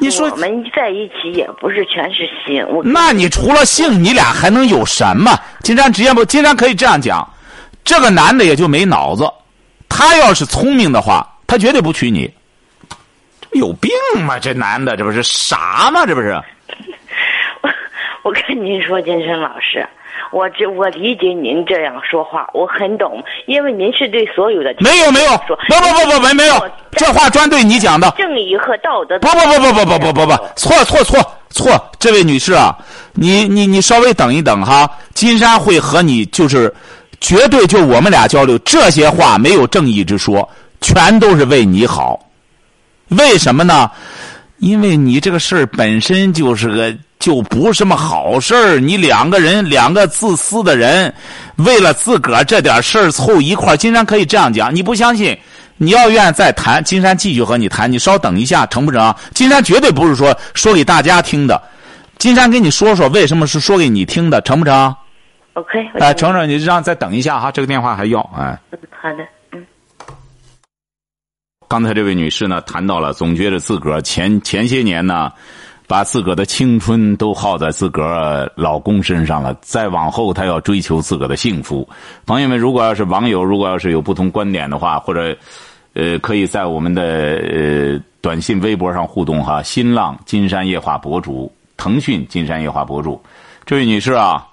[0.00, 2.66] 你说我们在一起也不是全是性。
[2.68, 5.38] 我那你除了性，你俩还能有什么？
[5.62, 7.26] 金山直接不，金山可以这样讲，
[7.84, 9.24] 这个男的也就没脑子，
[9.88, 12.30] 他要是聪明的话，他绝对不娶你。
[13.52, 13.90] 有病
[14.26, 14.38] 吗？
[14.38, 16.04] 这男的这不是傻吗？
[16.06, 16.40] 这不是？
[18.24, 19.84] 我跟您说，金生老师，
[20.30, 28.14] 我这我理解您这样说话，我很懂，因为您是对所有的没有没有，说不不不不没没有，这话专对你讲的。
[28.16, 29.18] 正义和道德。
[29.18, 31.18] 不不不不不不不不不，错错错
[31.50, 31.90] 错！
[31.98, 32.76] 这位女士啊，
[33.14, 36.72] 你你你稍微等一等哈，金山会和你就是，
[37.20, 40.48] 绝对就我们俩交流，这些话没有正义之说，
[40.80, 42.20] 全都是为你好。
[43.08, 43.90] 为什么呢？
[44.58, 51.14] 因为你这个事儿本身就是个就不是什么好事儿，你两个人两个自私的人，
[51.54, 55.38] 为了自个儿这点事儿凑一块儿，金山可以这样讲，你不相信？
[55.76, 57.90] 你要愿意再谈，金山继续和你谈。
[57.90, 59.14] 你稍等一下，成不成？
[59.34, 61.62] 金山绝对不是说说给大家听的，
[62.18, 64.92] 金山跟你说说为什么是说给你听的，成不成
[65.52, 68.58] ？OK，我哎，听成成，你让再等一下哈，这个电话还要哎。
[69.00, 69.64] 好的，嗯。
[71.68, 75.32] 刚才这位女士呢，谈到了，总觉得自个儿前前些年呢，
[75.92, 79.54] 把自个儿的青春都耗在自个儿老公身上了。
[79.60, 81.86] 再往后，她要追求自个儿的幸福。
[82.24, 85.36] 朋友们，如果要是网友，如果要是有不同观点的话，或者
[85.92, 89.62] 呃，可以在我们的呃短信、微博上互动哈。
[89.62, 93.22] 新浪金山夜话博主，腾讯金山夜话博主，
[93.66, 94.46] 这位女士啊，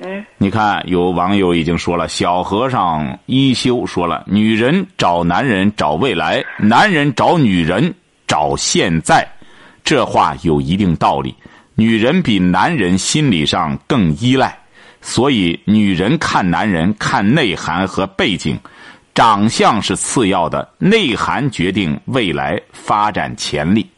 [0.00, 7.94] 嗯，你看，有网友已经说了，小和尚一休说了，女人找男人找未来，男人找女人
[8.26, 9.28] 找现在，
[9.84, 11.34] 这话有一定道理。
[11.74, 14.58] 女人比男人心理上更依赖，
[15.00, 18.58] 所以女人看男人看内涵和背景，
[19.14, 23.88] 长相是次要的，内涵决定未来发展潜力。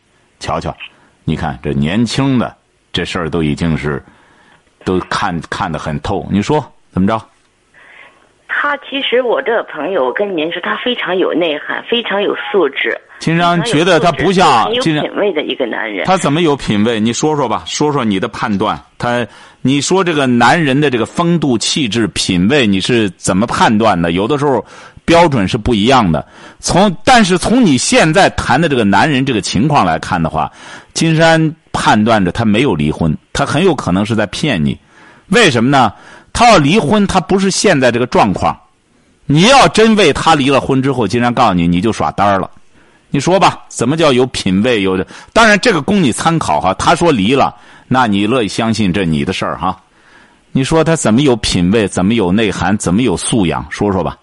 [0.40, 0.76] 瞧瞧，
[1.24, 2.56] 你看这年轻的
[2.92, 4.02] 这事儿都已经是。
[4.86, 7.18] 都看看得很透，你说怎么着？
[8.64, 12.98] 他其实我这个朋友，我跟您说，他非常有内涵，非常有素质。
[13.18, 16.06] 金山觉得他不像有品位的一个男人。
[16.06, 16.98] 他怎么有品位？
[16.98, 18.80] 你说说吧，说说你的判断。
[18.96, 19.26] 他，
[19.60, 24.12] 你说这个男人的这个风度、气质、品位，你是怎么判断的？
[24.12, 24.64] 有的时候
[25.04, 26.26] 标准是不一样的。
[26.58, 30.50] 从但是从你现在谈的这个男人这个情况来看的话，
[30.94, 34.74] 金山判断着他没有离婚，他很有可能是在骗你。
[35.28, 35.92] 为什么呢？
[36.34, 38.54] 他要离婚，他不是现在这个状况。
[39.24, 42.50] 你要真为他离了婚之后，竟然告诉你，你就耍单儿了。
[43.08, 44.82] 你说吧，怎么叫有品位？
[44.82, 46.74] 有，当然这个供你参考哈。
[46.74, 47.54] 他说离了，
[47.86, 49.80] 那你乐意相信这你的事儿哈。
[50.50, 51.86] 你说他怎么有品位？
[51.86, 52.76] 怎么有内涵？
[52.76, 53.64] 怎么有素养？
[53.70, 54.18] 说说吧。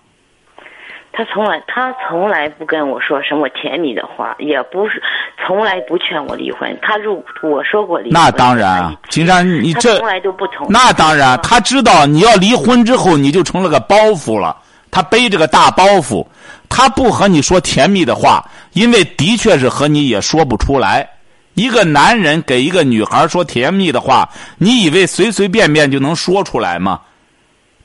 [1.14, 5.02] 他从来他从来不跟我说什么甜蜜的话，也不是
[5.46, 6.78] 从来不劝我离婚。
[6.82, 10.70] 他如我说过离婚，那当然啊，金山，你这从来都不同意。
[10.72, 14.56] 那当然，他知道你要离婚之后，你就成了个包袱了。
[14.90, 16.26] 他背着个大包袱，
[16.68, 18.44] 他不和你说甜蜜的话，
[18.74, 21.08] 因为的确是和你也说不出来。
[21.54, 27.00] 一个男人给一个女孩说甜蜜的话，你以为随随便便就能说出来吗？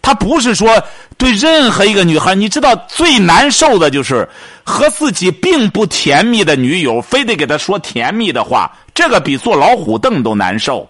[0.07, 0.81] 他不是说
[1.17, 4.29] 对任何一个女孩，你知道最难受的就是
[4.63, 10.89] 和自己并不甜蜜的女友，非得给她说甜蜜的话，这个比坐老虎凳都难受。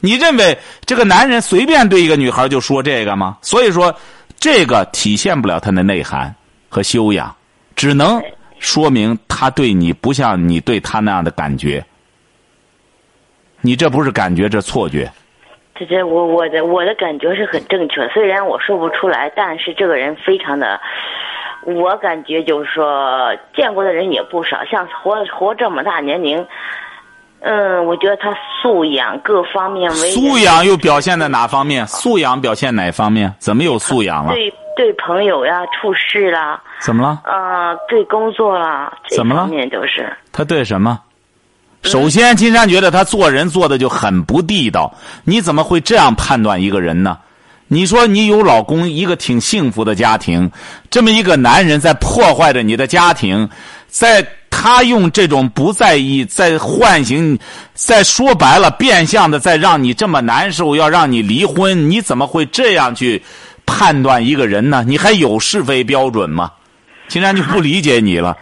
[0.00, 3.36] 你认为这个男人随便对一个女孩就说这个吗？
[3.42, 3.94] 所以说，
[4.40, 6.34] 这个体现不了他的内涵
[6.70, 7.36] 和修养，
[7.76, 8.18] 只能
[8.60, 11.84] 说明他对你不像你对他那样的感觉。
[13.60, 15.12] 你这不是感觉，这错觉。
[15.74, 20.80] 这这我我的我的感觉是很正确，虽然我说不出来，但是这个人非常的，
[21.66, 26.46] 我感觉就是说见过的人也不少，像活活这么大年龄，
[27.40, 28.32] 嗯，我觉得他
[28.62, 31.84] 素养各方面为素养又表现在哪方面？
[31.86, 33.34] 素养表现哪方面？
[33.38, 34.32] 怎么有素养了？
[34.32, 37.20] 对对朋友呀，处事啦，怎么了？
[37.24, 39.40] 啊，对工作啦，怎么了？
[39.40, 41.00] 方面都是他对什么？
[41.84, 44.92] 首先，金山觉得他做人做的就很不地道。
[45.24, 47.18] 你怎么会这样判断一个人呢？
[47.68, 50.50] 你说你有老公，一个挺幸福的家庭，
[50.90, 53.48] 这么一个男人在破坏着你的家庭，
[53.88, 57.38] 在他用这种不在意，在唤醒，
[57.74, 61.90] 在说白了，变相的在让你这么难受，要让你离婚。
[61.90, 63.22] 你怎么会这样去
[63.66, 64.84] 判断一个人呢？
[64.86, 66.50] 你还有是非标准吗？
[67.08, 68.36] 金山就不理解你了。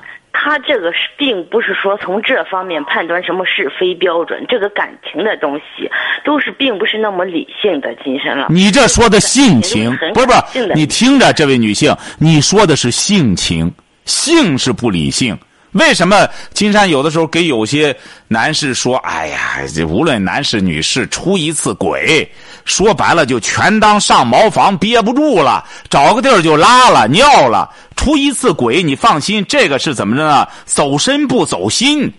[0.45, 5.89] 他这个是并不是说从这方面判断什么是非标准，这个感情的东西
[6.25, 7.95] 都是并不是那么理性的。
[8.03, 10.73] 金山了，你这说的性情不是不是？
[10.75, 13.73] 你听着，这位女性，你说的是性情，
[14.05, 15.39] 性是不理性。
[15.73, 17.97] 为什么金山有的时候给有些
[18.29, 19.59] 男士说：“哎呀，
[19.89, 22.31] 无论男士女士出一次轨，
[22.67, 27.71] 说白了就全当上茅房憋不住了，找个地儿就拉了尿了。
[27.97, 30.47] 出一次轨，你放心，这个是怎么着呢？
[30.67, 32.13] 走身不走心，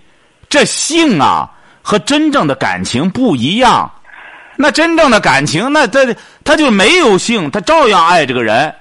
[0.49, 1.47] 这性啊
[1.81, 3.91] 和真正的感情不一样。
[4.55, 5.99] 那真正的感情，那他
[6.43, 8.73] 他就没有性，他照样爱这个人。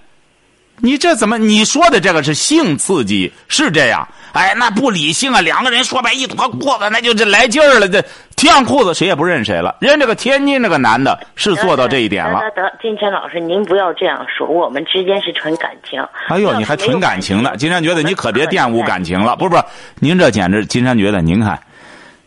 [0.82, 1.38] 你这怎么？
[1.38, 5.42] 你说的这个是性刺激，是这样。”哎，那不理性啊！
[5.42, 7.86] 两个人说白一脱裤子，那就这来劲儿了。
[7.86, 8.02] 这
[8.34, 9.76] 提上裤子，谁也不认谁了。
[9.78, 12.40] 人这个天津这个男的是做到这一点了。
[12.40, 16.02] 得得，金山老师，您不要这样说，我们之间是纯感情。
[16.28, 17.54] 哎呦，你还纯感情呢？
[17.58, 19.36] 金山觉得你可别玷污感情了。
[19.36, 19.62] 不是不是，
[20.00, 21.60] 您这简直，金山觉得您看，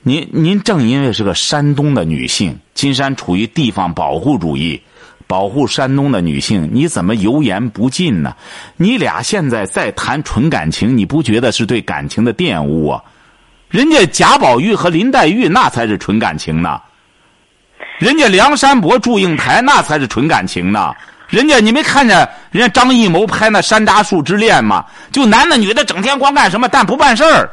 [0.04, 4.80] 您您正因为是个山东的女性，金山处于地方保护主义。
[5.28, 8.36] 保护山东的女性，你怎么油盐不进呢？
[8.78, 13.02] 你俩现在在谈纯感情，你不觉得是对感情的玷污啊？
[13.70, 16.80] 人家贾宝玉和林黛玉那才是纯感情呢，
[17.98, 20.94] 人家梁山伯祝英台那才是纯感情呢。
[21.28, 22.18] 人家你没看见
[22.52, 24.86] 人家张艺谋拍那《山楂树之恋》吗？
[25.12, 27.50] 就男的女的整天光干什么，但不办事儿。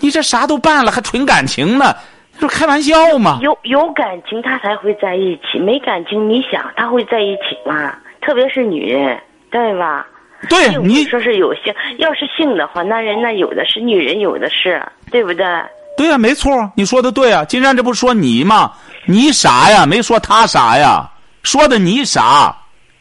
[0.00, 1.94] 你这啥都办了，还纯感情呢？
[2.42, 3.38] 这开玩笑吗？
[3.40, 7.94] 有有感情，他才会在一起；没感情，你想他会在一起吗？
[8.20, 9.16] 特别是女人，
[9.48, 10.04] 对吧？
[10.50, 15.46] 对，你说是有性，要是性的话，那人那有的是，女人有的是，对不对？
[15.96, 17.44] 对呀，没错，你说的对啊。
[17.44, 18.72] 金山这不说你吗？
[19.06, 21.08] 你傻呀，没说他傻呀。
[21.44, 22.52] 说的你傻，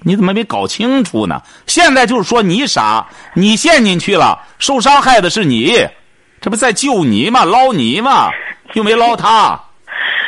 [0.04, 1.42] 你怎么没搞清楚呢？
[1.66, 5.76] 现在就是说你傻，你陷进去了，受伤害的是你，
[6.40, 7.44] 这不在救你吗？
[7.44, 8.30] 捞你吗？
[8.74, 9.60] 又没捞他。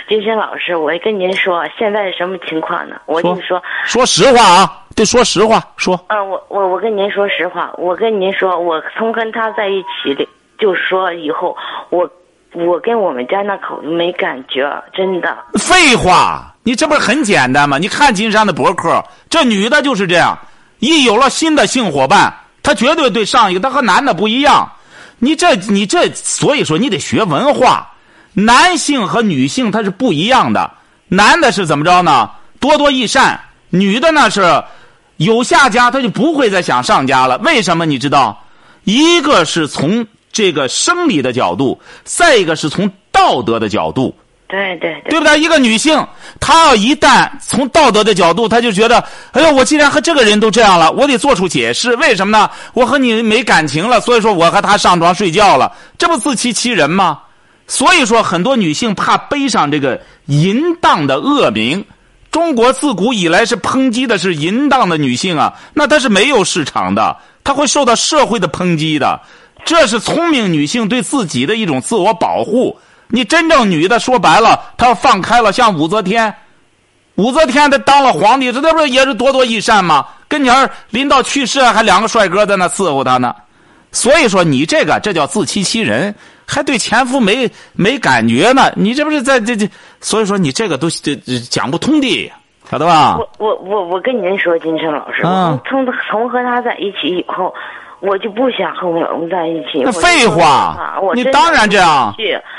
[0.09, 2.97] 金山老师，我跟您说，现在是什么情况呢？
[3.05, 5.99] 我跟你说，说实话啊，得说实话，说。
[6.09, 10.27] 嗯，我我我跟您说实话，我跟您说，我从跟他在一起的，
[10.59, 11.55] 就说以后
[11.89, 12.07] 我
[12.51, 15.35] 我跟我们家那口子没感觉，真的。
[15.53, 17.77] 废话，你这不是很简单吗？
[17.77, 20.37] 你看金山的博客，这女的就是这样，
[20.79, 24.69] 一有了新的性伙伴，她绝对对上一个，她和男的不一样。
[25.17, 27.89] 你这你这，所以说你得学文化。
[28.33, 30.71] 男性和女性他是不一样的，
[31.07, 32.29] 男的是怎么着呢？
[32.59, 34.63] 多多益善，女的呢是
[35.17, 37.37] 有下家，他就不会再想上家了。
[37.39, 38.43] 为什么你知道？
[38.85, 44.15] 一个是从这个生理的角度，再一个是从道德的角度。
[44.47, 45.39] 对对对，对不对？
[45.39, 46.05] 一个女性，
[46.39, 51.95] 她要一旦从道德的角度，她就觉得，哎呀，我既然和这个人都这样了，我得做出解释。
[51.95, 52.49] 为什么呢？
[52.73, 57.19] 我和你没感情了，所以说我和他上床睡觉了，这不自欺欺人吗？
[57.67, 61.83] 所以说，很多女性怕背上这个淫荡的恶名。
[62.29, 69.21] 中国自古以来是抨击的是淫荡的女性啊，那她是没有市场的，她会受到社会的抨击的。
[69.63, 72.75] 这是聪明女性对自己的一种自我保护。
[73.07, 76.33] 你真正女的说白了，她放开了，像武则天，
[77.15, 80.05] 武则天她当了皇帝，这这不是也是多多益善吗？
[80.27, 83.33] 跟前临到去世还两个帅哥在那伺候她呢。
[83.93, 86.13] 所以说，你这个这叫自欺欺人。
[86.45, 88.69] 还对前夫没没感觉呢？
[88.75, 89.67] 你这不是在这这？
[90.01, 91.15] 所以说你这个都这
[91.49, 92.31] 讲不通的，
[92.69, 93.17] 晓得吧？
[93.17, 95.21] 我我我我跟您说，金生老师，
[95.65, 97.51] 从从和他在一起以后，
[98.01, 99.81] 我就不想和我老公在一起。
[99.85, 102.13] 那废话，你当然这样。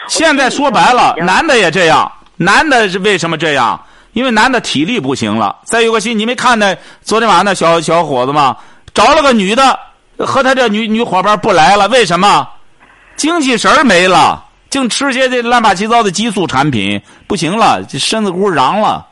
[0.09, 2.11] 现在说白了，男的也这样。
[2.37, 3.79] 男的是为什么这样？
[4.15, 5.55] 因为男的体力不行了。
[5.65, 8.57] 再有个心，你没看那昨天晚上那小小伙子吗？
[8.95, 9.79] 找了个女的，
[10.19, 12.49] 和他这女女伙伴不来了，为什么？
[13.17, 19.07] 精气神儿没了，净吃些这乱八七糟的激素产品，不行了，这身子骨瓤了。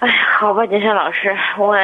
[0.00, 1.74] 哎呀，好吧，金山老师，我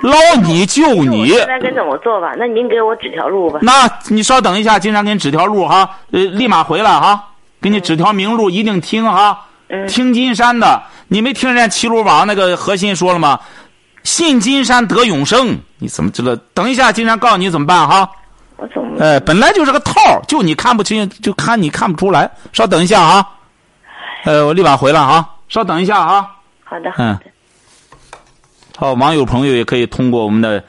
[0.00, 1.28] 捞你救你。
[1.28, 2.32] 现在该怎么做吧？
[2.38, 3.60] 那您给我指条路吧。
[3.62, 7.22] 那你稍等一下，金山给你指条路哈，呃，立马回来哈，
[7.60, 9.46] 给你指条明路，一定听哈。
[9.68, 9.86] 嗯。
[9.86, 13.38] 听金山的，你没听人家齐鲁网那个核心说了吗？
[14.02, 16.34] 信金山得永生，你怎么知道？
[16.54, 18.08] 等一下，金山告诉你怎么办哈。
[19.00, 19.94] 哎，本来就是个套
[20.28, 22.30] 就你看不清，就看你看不出来。
[22.52, 23.28] 稍等一下啊，
[24.24, 26.28] 呃，我立马回来啊，稍等一下啊。
[26.62, 26.92] 好的。
[26.98, 27.18] 嗯。
[28.76, 30.62] 好，网友朋友也可以通过我们的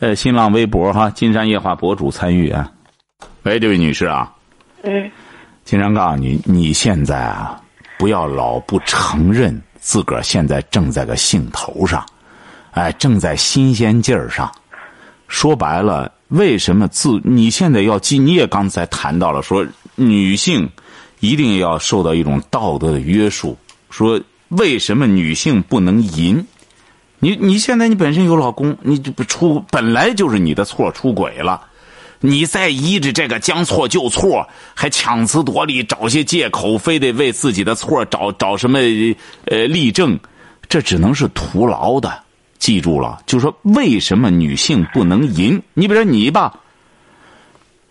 [0.00, 2.70] 呃新浪微博哈，金山夜话博主参与啊。
[3.44, 4.30] 喂，这位女士啊。
[4.82, 5.10] 嗯。
[5.64, 7.60] 金山告诉你，你现在啊，
[7.98, 12.04] 不要老不承认自个儿现在正在个兴头上，
[12.72, 14.50] 哎，正在新鲜劲儿上。
[15.26, 16.12] 说白了。
[16.28, 18.18] 为什么自你现在要记？
[18.18, 20.68] 你也刚才谈到了，说女性
[21.20, 23.56] 一定要受到一种道德的约束。
[23.88, 26.46] 说为什么女性不能淫？
[27.18, 31.62] 你你现在你本身有老公，你就不出本来就是你的错，出轨了。
[32.20, 38.78] 你再依着这个将错就错，还强词夺理，找些借口，非得为自己的错找找什么
[39.46, 40.20] 呃例证，
[40.68, 42.22] 这只能是徒劳的。
[42.58, 45.62] 记住了，就说为什么女性不能淫？
[45.74, 46.60] 你比如说你吧，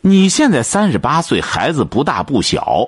[0.02, 2.88] 你现在三十八岁，孩子不大不小，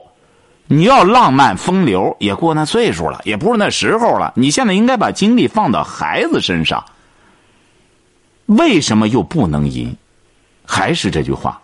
[0.68, 4.34] 你要浪漫风流，也过那岁数了，也不是那时候了。
[4.36, 6.84] 你现在应该把精力放到孩子身上。
[8.46, 9.96] 为什么又不能淫？
[10.66, 11.62] 还是这句话，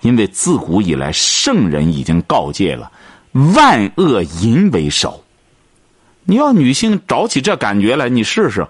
[0.00, 2.90] 因为自古以来圣人已经告诫了：
[3.32, 5.22] 万恶淫为首。
[6.24, 8.66] 你要女性找起这感觉来，你试试。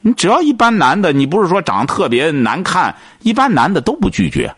[0.00, 4.54] 你只要一般男的，你不是说长得特别难看，一般男的都不拒绝。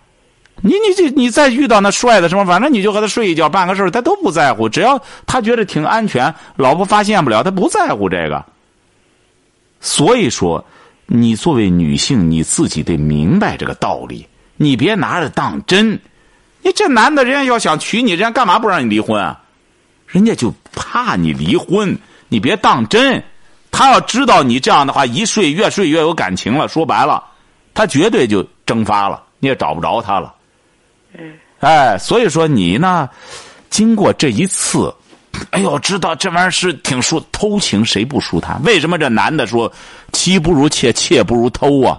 [0.62, 4.68] 你你这你再遇到那帅的什么，反正你就和他睡一觉，办个事他都不在乎。
[4.68, 8.44] 只要他觉得挺安全，老婆发现不了，他不在乎这个。
[9.80, 10.62] 所以说，
[11.06, 15.98] 你作为女性，你自己得明白这个道理，你别拿着当真。
[16.62, 19.40] 你这男的，人家要想娶你，人家干嘛不让你离婚啊？
[20.06, 21.96] 人家就怕你离婚，
[22.28, 23.24] 你别当真。
[23.80, 26.68] 他要知道你这样的话，一睡越睡越有感情了。
[26.68, 27.24] 说白了，
[27.72, 30.34] 他绝对就蒸发了，你也找不着他了。
[31.18, 31.32] 嗯。
[31.60, 33.08] 哎，所以说你呢，
[33.70, 34.94] 经过这一次，
[35.52, 38.62] 哎呦，知道这玩意儿是挺舒偷情，谁不舒坦？
[38.64, 39.72] 为什么这男的说
[40.12, 41.98] 妻不如妾，妾不如偷啊？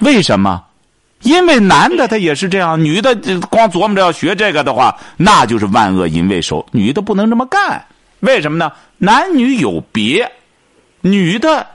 [0.00, 0.64] 为什么？
[1.20, 6.66] 因为男的他也是这样，女的光琢磨着要学这个的话，那就是万恶淫为首。
[6.72, 7.86] 女的不能这么干。
[8.18, 8.72] 为什么呢？
[8.98, 10.28] 男女有别，
[11.02, 11.66] 女的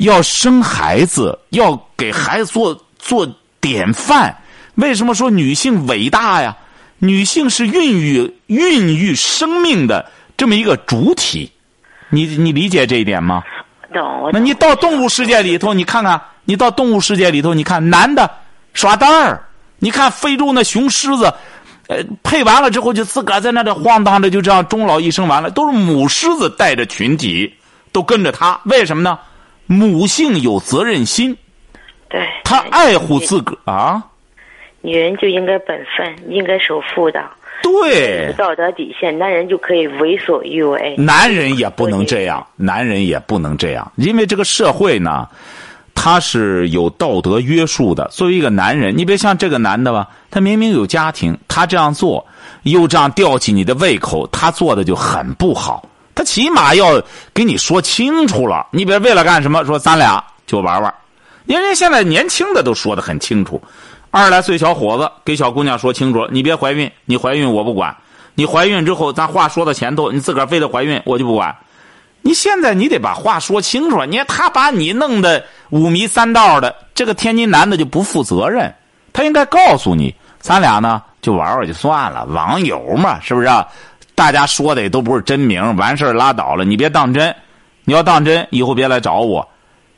[0.00, 3.26] 要生孩子，要给孩子做做
[3.60, 4.36] 典范。
[4.74, 6.56] 为什么说女性伟大呀？
[6.98, 11.50] 女性是孕育孕育生命的这么一个主体，
[12.10, 13.42] 你你理解这一点吗？
[13.92, 14.22] 懂。
[14.22, 18.30] 我那你到动物世界里头，你看看，你到动物世界里头，你看男的
[18.72, 19.42] 耍单儿，
[19.80, 21.34] 你看非洲那雄狮子，
[21.88, 27.52] 呃，配完了之后就自个儿在那里晃荡着，就这样终老一生完了，都是母狮子带着群体
[27.92, 29.18] 都跟着他，为什么呢？
[29.66, 31.36] 母性有责任心，
[32.08, 32.26] 对。
[32.44, 34.02] 他爱护自个儿啊。
[34.80, 37.20] 女人就应该本分，应该守妇道。
[37.62, 40.96] 对，道德底线，男人就可以为所欲为。
[40.96, 45.28] 男人也不能这样，男人也不能这样，因为这个社会呢，
[45.94, 48.08] 他是有道德约束的。
[48.08, 52.26] 作为一个男人，你别像这个男的吧，他明明有家庭，他这样做，
[52.64, 55.88] 又这样吊起你的胃口，他做的就很不好。
[56.14, 57.02] 他起码要
[57.32, 60.94] 给你说清楚了，你别为了干什么，说咱俩就玩玩。
[61.46, 63.60] 因为现在年轻的都说的很清楚。
[64.10, 67.96] 二十来岁小伙子给小姑娘说清楚，你别怀孕，你怀孕我不管。
[68.34, 71.54] 你怀孕之后，咱话说到前头，你自个儿非得怀孕，我就不管。
[72.20, 74.04] 你现在你得把话说清楚。
[74.04, 78.72] 你看他把你弄得五迷三道的，这个天津男的就不负责任。
[79.12, 83.48] 他应该告诉你，咱俩呢就玩玩就算了，网友嘛，是不是？
[84.14, 87.34] 大家说的也都不是真名，完事儿拉倒了，你别当真。
[87.84, 89.48] 你要当真，以后别来找我。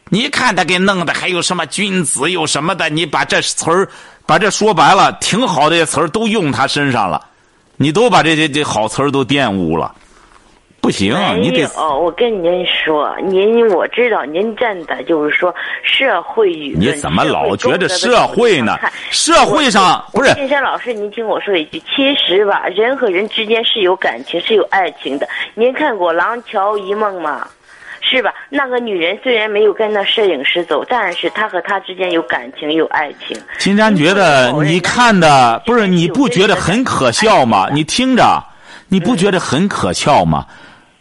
[0.08, 2.88] 你看他给弄的，还有什么君子有什么的？
[2.88, 3.88] 你把这词儿，
[4.24, 7.20] 把这说白了，挺好的词儿都用他身上了，
[7.76, 9.94] 你都把这些这好词儿都玷污了，
[10.84, 11.64] 不行，你得。
[11.78, 16.78] 哦，我跟您说，您我知道您站的就是说社会舆论。
[16.78, 18.76] 你怎么老觉得社会呢？
[19.10, 20.34] 社会上不是。
[20.34, 25.26] 金山老师，您听我说一句，其实吧，人和人之间是有感情，是有爱情的。
[25.54, 27.48] 您看过《廊桥遗梦》吗？
[28.02, 28.34] 是吧？
[28.50, 33.34] 那个女人虽然没有跟那摄影师走，但是她和他之间有感情，有爱情。
[33.56, 37.70] 金山觉得你看的不是你不觉得很可笑吗？
[37.72, 38.44] 你听着，
[38.88, 40.44] 你不觉得很可笑吗？《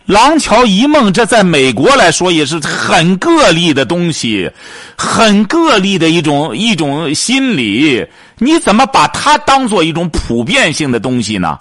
[0.06, 4.51] 廊桥遗梦》这在美国来说也是很个例的东西，
[4.97, 8.06] 很个例的一种一种心理。
[8.38, 11.58] 你怎么把它当做一种普遍性的东西呢？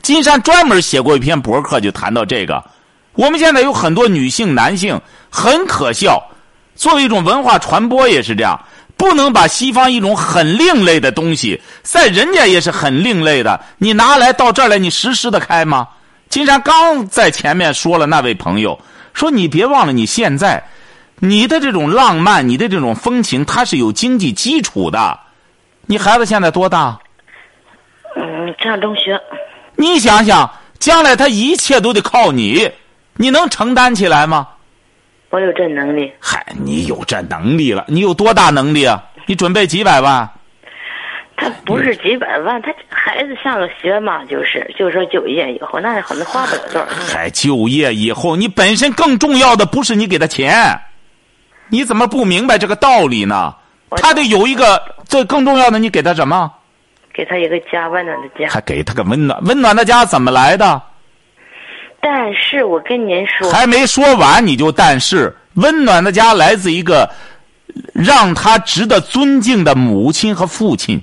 [0.00, 2.62] 金山专门写过一篇博客，就谈到这个。
[3.14, 6.22] 我们现在有很多女性、男性很可笑，
[6.76, 8.58] 作为一种文化传播也是这样，
[8.96, 15.88] 不能把西方一种很另类的东西，在人家也是很另类的，你拿来到这儿来，你实施的开吗？
[16.32, 18.80] 金山刚在前面说了，那位朋友
[19.12, 20.64] 说：“你别忘了，你现在
[21.18, 25.20] 你的这种浪漫，你的这种风情，它是有经济基础的。
[25.84, 26.98] 你孩子现在多大？
[28.16, 29.20] 嗯，上中学。
[29.76, 32.72] 你想想，将来他一切都得靠你。”
[33.16, 34.48] 你能承担起来吗？
[35.28, 36.10] 我有这能力。
[36.18, 37.84] 嗨，你有这能力了？
[37.88, 39.04] 你有多大能力啊？
[39.26, 40.30] 你准备几百万？
[41.42, 46.86] 他不是几百万，他孩子上了学嘛，就是就是说就业以后，那可能花不了多少。
[47.12, 50.80] 还就业以后，你本身更重要的不是你给他钱，
[51.68, 53.54] 你怎么不明白这个道理呢？
[53.96, 56.50] 他得有一个，这更重要的，你给他什么？
[57.12, 58.48] 给他一个家，温暖的家。
[58.48, 60.80] 还给他个温暖，温暖的家怎么来的？
[62.00, 67.08] 但是我跟您说，还没说完你就但是，温暖的家来自一个
[67.92, 71.02] 让他值得尊敬的母亲和父亲。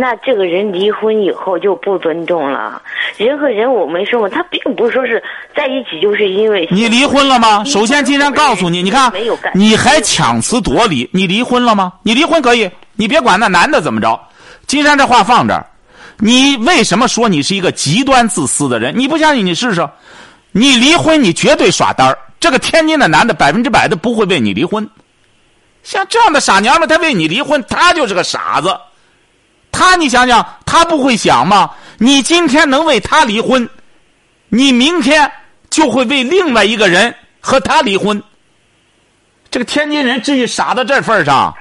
[0.00, 2.80] 那这个人离婚以后就不尊重了。
[3.18, 5.22] 人和人我没说过，他并不是说是
[5.54, 7.62] 在一起就是因为你离婚了吗？
[7.64, 9.12] 首先，金山告诉你，你看，
[9.54, 11.92] 你还强词夺理，你离婚了吗？
[12.02, 14.18] 你离婚可以，你别管那男的怎么着。
[14.66, 15.66] 金山这话放这儿。
[16.18, 18.98] 你为什么说你是一个极端自私的人？
[18.98, 19.86] 你不相信你试试，
[20.52, 22.16] 你离婚你绝对耍单儿。
[22.38, 24.88] 这个天津的男的百分之百的不会为你离婚，
[25.82, 28.74] 像这样的傻娘们，他为你离婚，他就是个傻子。
[29.70, 31.70] 他你想想，他不会想吗？
[31.98, 33.68] 你今天能为他离婚，
[34.48, 35.30] 你明天
[35.68, 38.22] 就会为另外一个人和他离婚。
[39.50, 41.54] 这个天津人至于傻到这份上？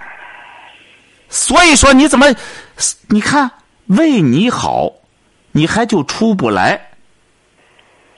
[1.30, 2.28] 所以说你怎么，
[3.10, 3.50] 你看。
[3.98, 4.88] 为你好，
[5.52, 6.80] 你还就出不来。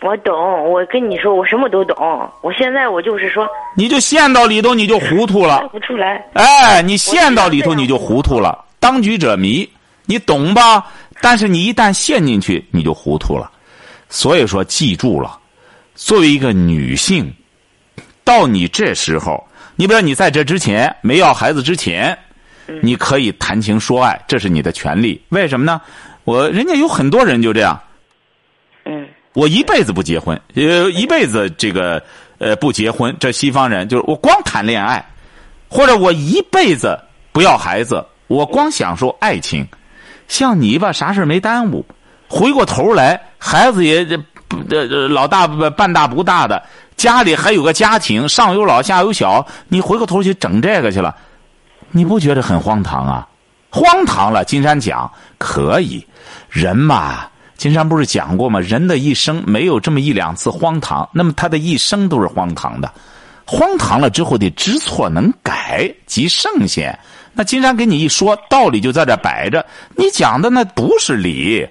[0.02, 0.36] 我懂，
[0.70, 1.96] 我跟你说，我什么都懂。
[2.42, 5.66] 我现在我就是说，你就陷到里头，你就糊涂了。
[5.72, 6.28] 不出来。
[6.34, 8.66] 哎，你陷到里头，你就糊涂了。
[8.82, 9.66] 当局者迷，
[10.12, 10.86] 你懂吧？
[11.22, 13.50] 但是你一旦陷进去，你就糊涂了。
[14.10, 15.40] 所以说，记住了，
[15.96, 17.34] 作为一个女性，
[18.26, 19.42] 到你这时候，
[19.78, 22.18] 你比如你在这之前没要孩子之前。
[22.82, 25.22] 你可以谈情说爱，这是你的权利。
[25.30, 25.82] 为什么呢？
[26.24, 27.78] 我人家有很多人就这样。
[28.86, 29.06] 嗯。
[29.34, 32.02] 我一辈子不结婚，呃，一辈子这个
[32.38, 33.14] 呃不结婚。
[33.20, 35.06] 这西方人就是我光谈恋爱，
[35.68, 36.98] 或者我一辈子
[37.34, 39.68] 不要孩子，我光享受爱情。
[40.32, 41.86] 像你吧，啥事没耽误，
[42.30, 44.18] 回过头来孩子也这
[44.70, 46.64] 这老大半大不大的，
[46.96, 51.14] 家里还有个家庭，上有老下有小，你回过头去整这个去了，
[51.92, 53.28] 你不觉得很荒唐啊？
[53.70, 56.08] 荒唐了，金山讲可以，
[56.50, 57.26] 人嘛。
[57.58, 58.58] 金山不是讲过吗？
[58.62, 62.90] 人的一生没有这么一两次荒唐，那么他的一生都是荒唐的。
[63.46, 66.98] 荒唐了之后得知错能改，即圣贤。
[67.34, 69.66] 那金山给你一说道理，就在这摆着。
[69.96, 71.68] 你讲的那不是理，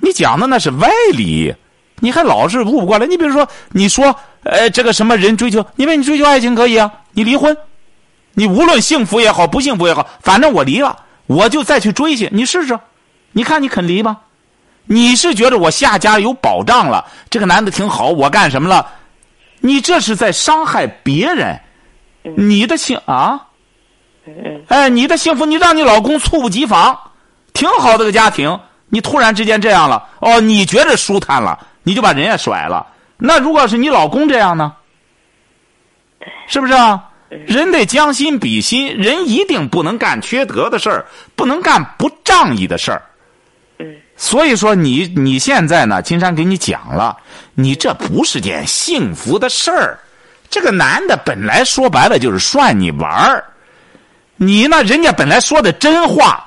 [0.00, 1.54] 你讲的那是歪理，
[2.00, 3.06] 你还老是悟不过来。
[3.06, 7.56] 你比如说，你说，呃，这个什么人追求，因为你追求爱情可以啊，你离婚，
[8.34, 12.78] 你无论幸福也好，不幸福也好，反正我离了，我就再去追去，你试试，
[13.32, 14.18] 你看你肯离吗？
[14.84, 17.04] 你是觉得我下家有保障了？
[17.30, 18.86] 这个男的挺好，我干什么了？
[19.60, 21.58] 你这是在伤害别人，
[22.36, 23.45] 你的幸啊？
[24.68, 26.98] 哎，你的幸福，你让你老公猝不及防，
[27.52, 28.58] 挺好的个家庭，
[28.88, 32.86] 你突然之间这样了，哦，你觉得舒坦了，你就把人家甩了。
[33.16, 34.72] 那如果是你老公这样呢？
[36.48, 37.02] 是不是啊？
[37.28, 41.04] 人得将心比心，人一定不能干缺德的事儿，
[41.34, 43.02] 不能干不仗义的事儿。
[44.16, 46.00] 所以说，你你现在呢？
[46.00, 47.16] 金山给你讲了，
[47.54, 49.98] 你这不是件幸福的事儿。
[50.48, 53.44] 这个男的本来说白了就是涮你玩儿，
[54.36, 56.44] 你呢，人家本来说的真话，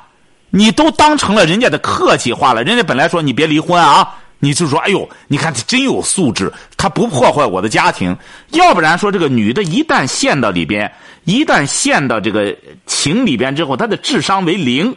[0.49, 2.63] 你都当成了人家的客气话了。
[2.63, 8.15] 人家本来说你别离婚啊，你就说哎呦，你看他真有素质，他不破坏我的家庭。
[8.51, 10.91] 要不然说这个女的一旦陷到里边，
[11.25, 14.95] 一旦陷到这个情里边之后，她的智商为零。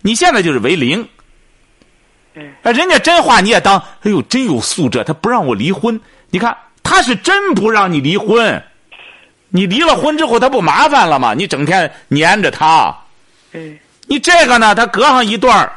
[0.00, 1.06] 你现在就是为零。
[2.62, 6.00] 哎，人家真话你也当，哎呦，真有素质，他不让我离婚。
[6.30, 8.62] 你看，他是真不让你离婚，
[9.50, 11.34] 你离了婚之后，他不麻烦了吗？
[11.34, 12.94] 你整天粘着他，
[13.52, 15.70] 嗯，你这个呢，他隔上一段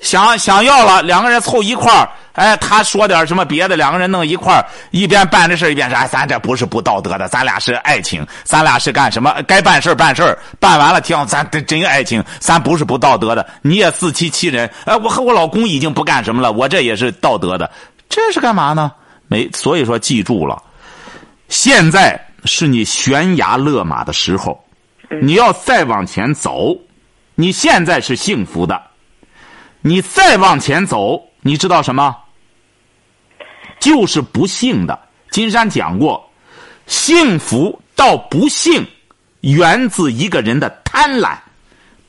[0.00, 2.08] 想想要了，两个人凑一块儿。
[2.32, 9.34] 哎，他说点什么别的，两个人弄一块儿，一边办这事一边说：“哎，咱这不是不道德的，咱俩是爱情，咱俩是干什么？
[9.48, 13.46] 该办事办事办完了，挺好，咱真爱情，咱不是不道德的。
[13.62, 14.70] 你也自欺欺人。
[14.84, 17.70] 哎，我和我老公已经不干什么了，我这也是道德的，
[18.10, 18.92] 这是干嘛呢？
[19.28, 20.62] 没，所以说记住了，
[21.48, 24.64] 现在是你悬崖勒马的时候，
[25.20, 26.74] 你要再往前走，
[27.34, 28.80] 你现在是幸福的，
[29.82, 32.16] 你再往前走，你知道什么？
[33.78, 34.98] 就是不幸的。
[35.30, 36.30] 金山讲过，
[36.86, 38.86] 幸福到不幸，
[39.40, 41.36] 源自一个人的贪婪。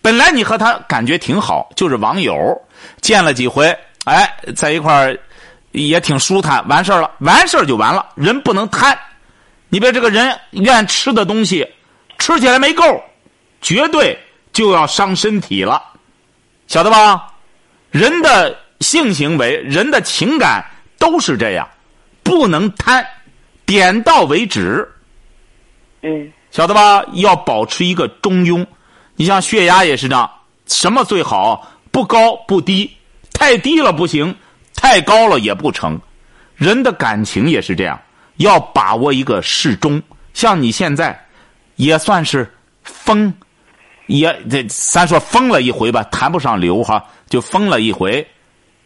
[0.02, 2.36] 本来你和他感觉挺好，就是网友，
[3.02, 5.20] 见了几回，哎，在一块儿
[5.72, 8.06] 也挺舒坦，完事儿了，完事儿就完了。
[8.16, 8.98] 人不能贪，
[9.70, 11.68] 你别这个人愿吃的东西，
[12.18, 12.84] 吃起来没够，
[13.62, 14.18] 绝对
[14.54, 15.82] 就要伤身体了，
[16.68, 17.34] 晓得吧？
[17.92, 20.64] 人的性行为，人的情感。
[21.00, 21.70] 都是这样，
[22.24, 23.06] 不能贪，
[23.68, 24.92] 点到为止。
[26.02, 27.06] 嗯，晓得吧？
[27.14, 28.66] 要保持一个中庸。
[29.16, 30.28] 你像血压也是这样，
[30.66, 31.72] 什么最好？
[31.92, 32.98] 不高不低，
[33.32, 34.36] 太低了不行，
[34.76, 36.02] 太高了也不成。
[36.56, 38.02] 人的感情也是这样，
[38.38, 40.02] 要把握一个适中。
[40.34, 41.20] 像你现在，
[41.76, 42.52] 也算是
[42.84, 43.34] 疯，
[44.06, 48.28] 也这咱说疯了一回吧，谈不上流哈，就疯了一回，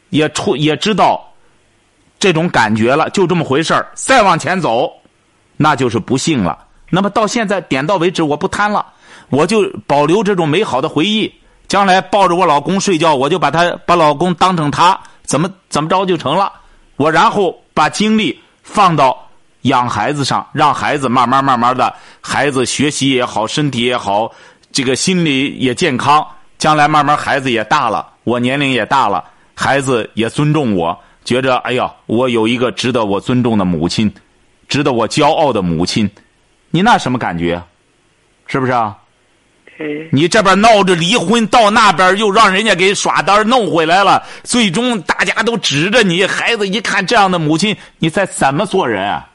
[0.10, 1.28] 也出也知道。
[2.20, 3.90] 这种感觉了，就这么回事儿。
[3.96, 4.92] 再往前走，
[5.58, 6.68] 那就是不幸了。
[6.92, 8.86] 那么到现在点到为止，我不贪了，
[9.30, 11.34] 我就保留这种美好的回忆。
[11.68, 16.52] 将来抱着我老公睡觉，我就把他把老公当成他，怎么怎么着就成了。
[16.98, 19.30] 我然后把精力放到
[19.64, 24.32] 养孩子上，让孩子慢慢慢慢的，孩子学习也好，身体也好，
[24.72, 26.26] 这个心理也健康。
[26.58, 29.24] 将来慢慢孩子也大了，我年龄也大了，
[29.56, 30.98] 孩子也尊重我。
[31.24, 34.12] 觉着，哎呀，我有一个值得我尊重的母亲，
[34.68, 36.10] 值得我骄傲的母亲，
[36.70, 37.62] 你那什么感觉？
[38.48, 38.98] 是不是啊？
[40.12, 49.28] 你这边闹着离婚，到那边又让人家给耍单弄回来了，最终大家都指着你，孩子一看这样的母亲，你再怎么做人啊？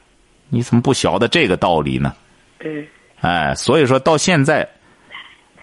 [0.49, 2.13] 你怎么不晓得这个道理呢？
[2.59, 2.85] 嗯。
[3.21, 4.67] 哎，所以说到现在，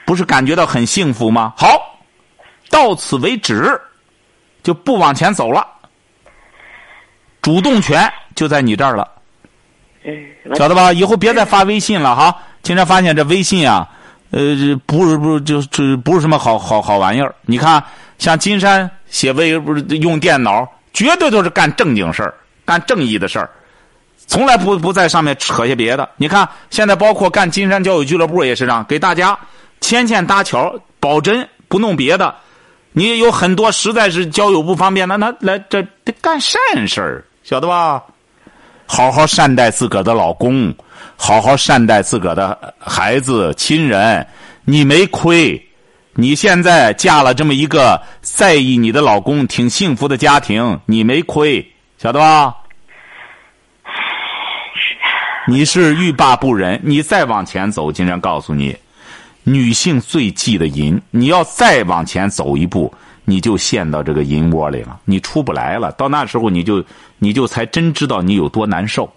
[0.04, 1.54] 不是感觉到很幸福吗？
[1.56, 1.98] 好，
[2.68, 3.80] 到此为止，
[4.62, 5.66] 就不往前走了。
[7.40, 9.06] 主动权就在你这儿了，
[10.56, 10.92] 晓得吧？
[10.92, 12.34] 以后别再发微信了哈！
[12.62, 13.86] 经常发现这微信啊，
[14.30, 14.40] 呃，
[14.86, 17.34] 不是不是，就是不是什么好好好玩意儿。
[17.42, 17.84] 你看，
[18.18, 23.50] 像金山写微不是用电脑，绝对都是干正经事儿，干正义的事儿，
[24.26, 26.08] 从来不不在上面扯些别的。
[26.16, 29.38] 你看，现在包括干金山交友俱乐部也是这样，给大家
[29.80, 32.34] 牵线搭桥，保真不弄别的。
[32.92, 38.02] 你有很多实在是交友不方便，那那来这得干善事儿，晓得吧？
[38.86, 40.72] 好好善待自个儿的老公，
[41.16, 44.26] 好好善待自个儿的孩子、亲人，
[44.64, 45.60] 你没亏。
[46.16, 51.66] 你现在嫁了这么一个在意你的老公、挺幸福的家庭，你没亏，
[51.98, 52.54] 晓得吧？
[55.46, 58.76] 你是欲罢不能，你再往前走，金山告诉你，
[59.42, 62.92] 女性最忌的淫，你要再往前走一步，
[63.24, 65.92] 你就陷到这个淫窝里了，你出不来了。
[65.92, 66.82] 到那时候，你就
[67.18, 69.12] 你就才真知道你有多难受。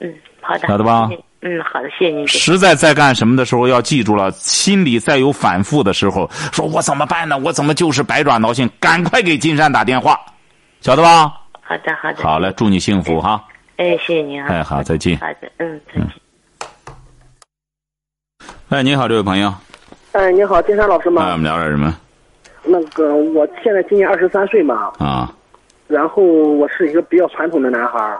[0.00, 1.08] 嗯，好的，晓得吧
[1.42, 2.26] 嗯，好的，谢谢您。
[2.26, 7.38] 实在在干什么的时候，要记住了，心里再有反复的时候，说我怎么办呢？
[7.38, 8.68] 我怎么就是百爪挠心？
[8.80, 10.18] 赶快给金山打电话，
[10.80, 11.32] 晓得吧？
[11.60, 12.22] 好的，好的。
[12.22, 13.42] 好嘞，祝你幸福哈！
[13.76, 14.48] 哎，谢谢您啊。
[14.48, 15.16] 哎，好，再见。
[15.18, 16.10] 好的，嗯，再见。
[18.68, 19.52] 哎，你好，这位朋友，
[20.12, 21.36] 哎，你好，金山老师哎，我吗？
[21.36, 21.94] 们聊点什么
[22.64, 25.34] 那个，我现在今年二十三岁嘛，啊？
[25.88, 28.18] 然后我是一个比较传统的男孩儿，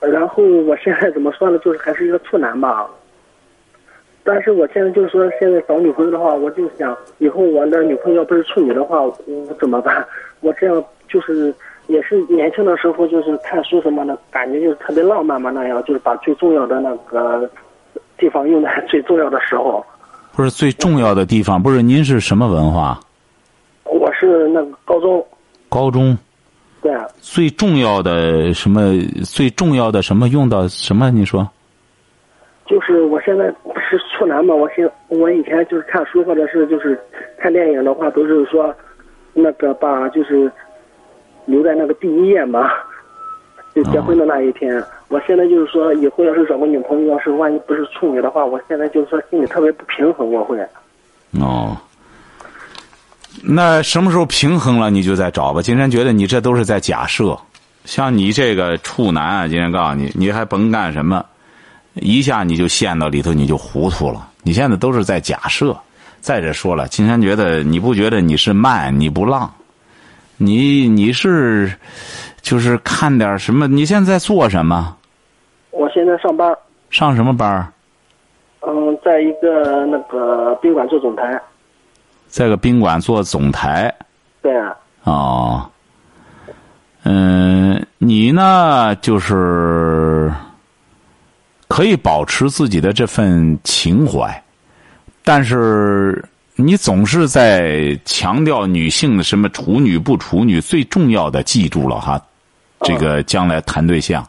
[0.00, 2.86] 然后我现在怎么说呢，就是还是一个处男吧。
[4.24, 9.14] 但是我现在就是说，现在找女朋友的话，我就想以后我的女朋友要不是处女的话，我
[9.58, 10.06] 怎么办？
[10.40, 11.54] 我这样就是
[11.88, 17.50] 也是年轻的时候就是看书什么的，感觉就是特别浪漫嘛那样，就是把最重要的那个
[18.16, 19.84] 地方用在最重要的时候。
[20.32, 23.00] 不是最重要的地方，不是您是什么文化？
[23.84, 25.26] 我是那个高中，
[25.68, 26.16] 高中
[26.80, 26.92] 对。
[27.20, 28.80] 最重要的什么？
[29.24, 31.10] 最重要的什么用到什么？
[31.10, 31.48] 你说？
[32.66, 37.00] 就是我现在不是处男嘛，我现我以前就是看书或者是就是
[37.38, 38.74] 看电影的话，都是说
[39.32, 40.52] 那个把就是
[41.48, 42.68] 留在那个第一夜嘛，
[43.74, 44.84] 就结婚的那一天。
[45.08, 50.58] 我现在就是说，以后要是找个女朋友，要是万一不是处女的话，我现在就是说心里特别不平衡，我会。
[51.40, 51.74] 哦，
[53.42, 55.62] 那什么时候平衡了，你就再找吧。
[55.62, 57.38] 金山觉得你这都是在假设，
[57.86, 61.24] 像你这个处男啊，金山告诉你，你还甭干什么，
[61.94, 64.28] 一下你就陷到里头，你就糊涂了。
[64.42, 65.74] 你现在都是在假设。
[66.20, 69.50] 再者说了，金山觉得你不觉得你是慢，你不浪，
[70.38, 71.70] 你你是
[72.40, 73.68] 就是看点什么？
[73.68, 74.96] 你现在做什么？
[75.70, 76.56] 我现在上班，
[76.90, 77.72] 上什么班儿？
[78.60, 81.40] 嗯，在一个那个宾馆做总台。
[82.26, 83.94] 在个宾馆做总台。
[84.42, 84.76] 对啊。
[85.04, 85.70] 哦，
[87.04, 90.32] 嗯，你呢，就是
[91.68, 94.42] 可以保持自己的这份情怀，
[95.22, 96.22] 但是
[96.60, 102.20] 你总是在强调女性的什么处女不处女，最重要的记住了哈，
[102.80, 104.28] 这个将来谈对象，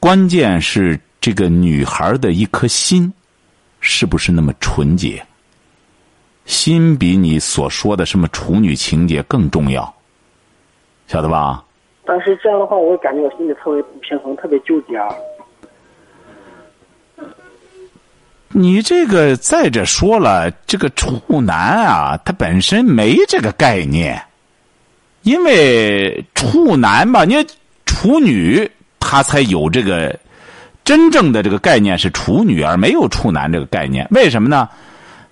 [0.00, 3.12] 关键是这个女孩的一颗心
[3.80, 5.22] 是不是那么纯洁。
[6.46, 9.94] 心比你所说的什么处女情节更重要，
[11.06, 11.62] 晓得吧？
[12.06, 15.14] 但是这样的话，我感觉我心里特别不平衡，特别纠结啊。
[18.56, 24.22] 你这个再者说了，这个处男啊，他本身没这个概念，
[25.22, 27.34] 因为处男吧，你
[27.84, 30.16] 处女他才有这个
[30.84, 34.06] 真正的这个概念是处女，而没有处男这个概念。
[34.12, 34.68] 为什么呢？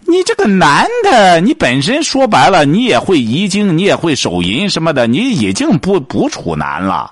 [0.05, 7.09] 你这个男的，你本身说白了，你也会遗精，你也会手淫什么的，你已经不不处男了。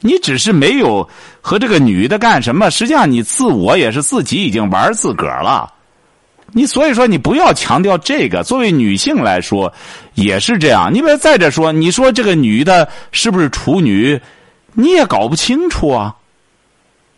[0.00, 1.06] 你只是没有
[1.46, 5.70] 和这个女的干什么，实际上你自我也是自己已经玩自个儿了。
[6.52, 9.70] 你所以说你不要强调这个，作为女性来说
[10.14, 10.90] 也是这样。
[10.90, 14.18] 你别再者说，你说这个女的是不是处女，
[14.72, 16.14] 你也搞不清楚啊。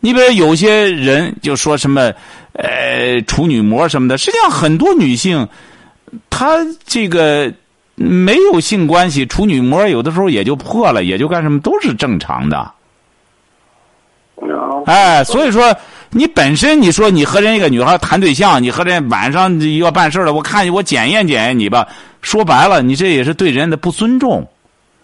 [0.00, 2.12] 你比如有些人就说什么，
[2.54, 5.46] 呃，处女膜什么的，实际上很多女性，
[6.28, 7.52] 她这个
[7.94, 12.72] 没有性关系，处女膜有的时候也就破了，也就干什么都是正常的。
[14.86, 15.74] 哎，所以说
[16.10, 21.86] 你本身你说你和人一个女孩谈对象，你和人晚上要办事了，我看我检验检验你吧。
[22.22, 24.48] 说白了，你这也是对人的不尊重。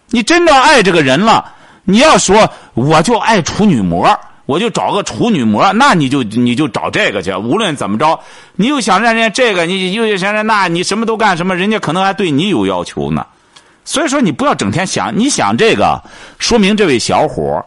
[0.09, 1.53] 你真正爱这个人了，
[1.83, 4.07] 你要说我就爱处女膜。
[4.45, 7.33] 我就找个处女膜，那你就你就找这个去。
[7.33, 8.19] 无论怎么着，
[8.57, 13.25] 你又想让人家这个，你又想让那，你什么都干什么，人家可能还对你有要求呢。
[13.85, 16.03] 所以说，你不要整天想，你想这个，
[16.39, 17.65] 说明这位小伙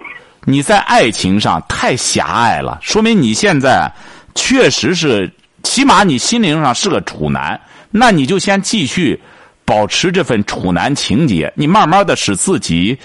[0.49, 3.93] 你在爱情上太狭隘了，说明你现在
[4.35, 5.31] 确实是，
[5.65, 7.61] 起码你心灵上是个处男。
[7.91, 9.21] 那你就先继续
[9.65, 12.97] 保持这份处男情节，你慢慢的使自己。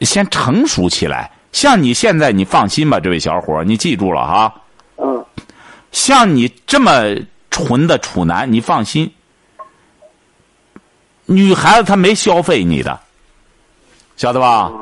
[0.00, 1.30] 先成熟起来。
[1.52, 4.54] 像你现在，你放心吧，这位小伙，你记住了哈。
[4.96, 5.24] 嗯
[5.92, 7.14] 像你这么
[7.50, 9.12] 纯的处男，你放心，
[11.26, 12.98] 女孩子她没消费你的，
[14.16, 14.72] 晓得吧？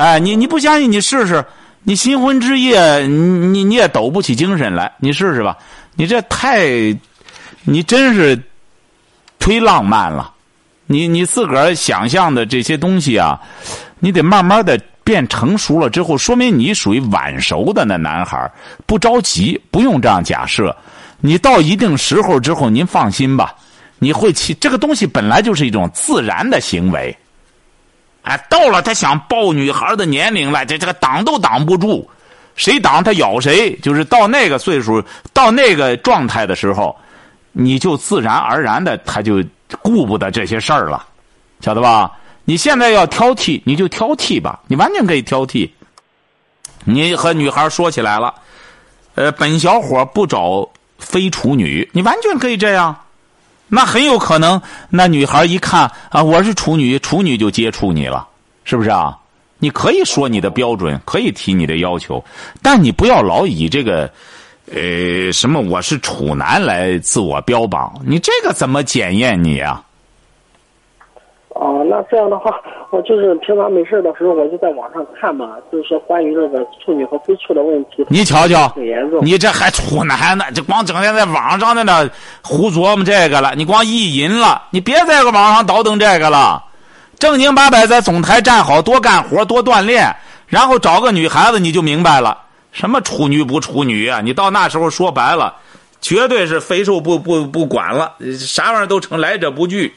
[0.00, 1.44] 哎，你你不相信，你试试，
[1.82, 5.58] 你新婚之夜，你你你也抖不起精神来，你试试吧。
[5.94, 6.64] 你这太，
[7.64, 8.34] 你真是
[9.38, 10.32] 忒浪漫了。
[10.86, 13.38] 你你自个儿想象的这些东西啊，
[13.98, 18.50] 你得慢慢的变成熟了之后，说明你属于晚熟的那男孩
[18.86, 20.74] 不着急，不用这样假设。
[21.20, 23.54] 你到一定时候之后，您放心吧，
[23.98, 27.14] 你会起这个东西本来就是一种自然的行为。
[28.30, 32.08] 哎，到了他想抱女孩的年龄了，这这个挡都挡不住，
[32.54, 33.74] 谁挡他咬谁。
[33.78, 35.02] 就是到那个岁数，
[35.32, 36.96] 到那个状态的时候，
[37.50, 39.42] 你就自然而然的他就
[39.82, 41.04] 顾不得这些事儿了，
[41.60, 42.12] 晓得吧？
[42.44, 45.68] 你现在要挑剔，你就挑剔吧，你完全可以挑剔。
[46.84, 48.32] 你和女孩说起来了，
[49.16, 50.70] 呃，本小伙不找
[51.00, 52.96] 非处女，你完全可以这样。
[53.70, 54.60] 那很有可能，
[54.90, 58.26] 那女孩一看啊，我是处女，处女就接触你了，
[58.64, 59.16] 是不是啊？
[59.58, 62.24] 你可以说你的标准，可以提你的要求，
[62.60, 64.10] 但你不要老以这个，
[64.72, 69.82] 呃，什么我是处男来自我标榜，你这个怎么检验你啊？
[71.50, 78.06] 哦，那这样的话，我就是平常没事的时候，我就在网上看嘛，就是说关于这个处女和非处的问题。
[78.08, 80.44] 你瞧瞧挺严重，你这还处男呢？
[80.54, 82.08] 这光整天在网上在那
[82.42, 86.62] 胡琢磨这个了，你光意淫了，你别在个网上倒腾这个了。
[87.18, 90.14] 正经八百在总台站好，多干活，多锻炼，
[90.46, 92.38] 然后找个女孩子，你就明白了。
[92.72, 94.20] 什么处女不处女啊？
[94.22, 95.56] 你到那时候说白了，
[96.00, 99.92] 绝对是肥瘦不不不管了，啥玩意儿都成来者不拒。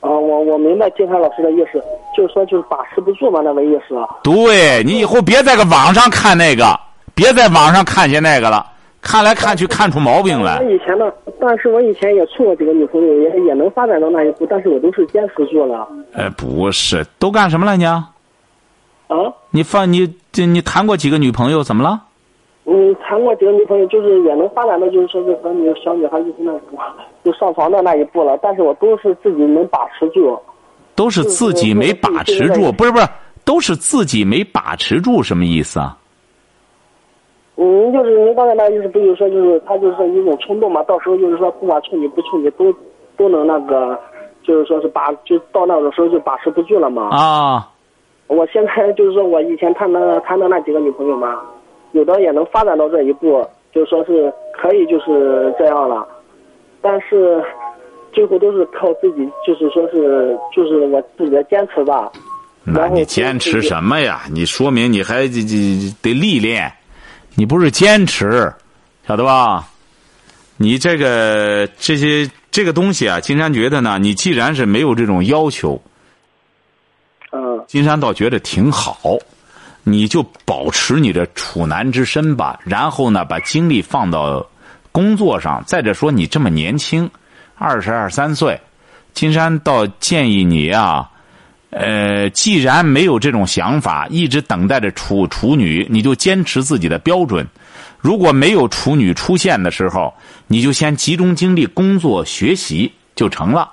[0.00, 1.82] 啊，我我明白金山老师的意思，
[2.16, 3.94] 就是说就是把持不住嘛，那个意思。
[4.22, 6.78] 对你以后别在个网上看那个，
[7.14, 8.64] 别在网上看见那个了，
[9.02, 10.70] 看来看去看出毛病来我。
[10.70, 11.04] 以前呢，
[11.38, 15.86] 但是我以前也处过几个女朋友，也也能发展到那一步，但是我都是坚持住了。
[16.14, 18.08] 哎，不是，都干什么了你啊？
[19.08, 19.16] 啊，
[19.50, 21.62] 你放你这你谈过几个女朋友？
[21.62, 22.00] 怎么了？
[22.66, 26.60] 嗯，谈过几个女朋友，就是也能发展到就是说是和女小女孩就是那种
[27.24, 30.38] 就上床的那一步了，但是我都是自己能把持住。
[30.94, 33.08] 都是自己没把持住，不是不是，
[33.46, 35.96] 都是自己没把持住，什么意思啊？
[37.56, 42.74] 嗯，就是您刚才那意思，不就是说就是他就是说一种冲动嘛，到时候就是说不管处女不处女都
[43.16, 43.98] 都能那个，
[44.42, 47.08] 就是说是把就到那种时候就把持不住了嘛。
[47.16, 47.70] 啊，
[48.26, 51.40] 我现在就是说我以前谈的谈的那几个女朋友嘛，
[51.92, 56.06] 有的也能发展到这一步，就是说是可以就是这样了，
[56.80, 57.42] 但是
[58.12, 62.10] 最后都是靠自己，就是说是就是我自己的坚持吧。
[62.62, 64.22] 那你坚持什么呀？
[64.30, 65.56] 你说明你还这这
[66.02, 66.72] 得历练，
[67.34, 68.52] 你不是坚持，
[69.06, 69.66] 晓得吧？
[70.56, 75.80] 你这个这些这个东西啊，金山觉得呢，你既然是没有这种要求，
[77.32, 79.16] 嗯金山倒觉得挺好，
[79.82, 84.46] 你就保持你的处男之身吧，然后呢，把精力放到
[84.92, 85.62] 工作上。
[85.66, 87.10] 再者说，你这么年轻，
[87.56, 88.60] 二十二三岁，
[89.14, 91.08] 金山倒建议你啊，
[91.70, 97.46] 呃，既然没有这种想法，一直等待着处处女，你就坚持自己的标准。
[97.98, 100.12] 如果没有处女出现的时候，
[100.46, 103.70] 你就先集中精力工作学习就成了。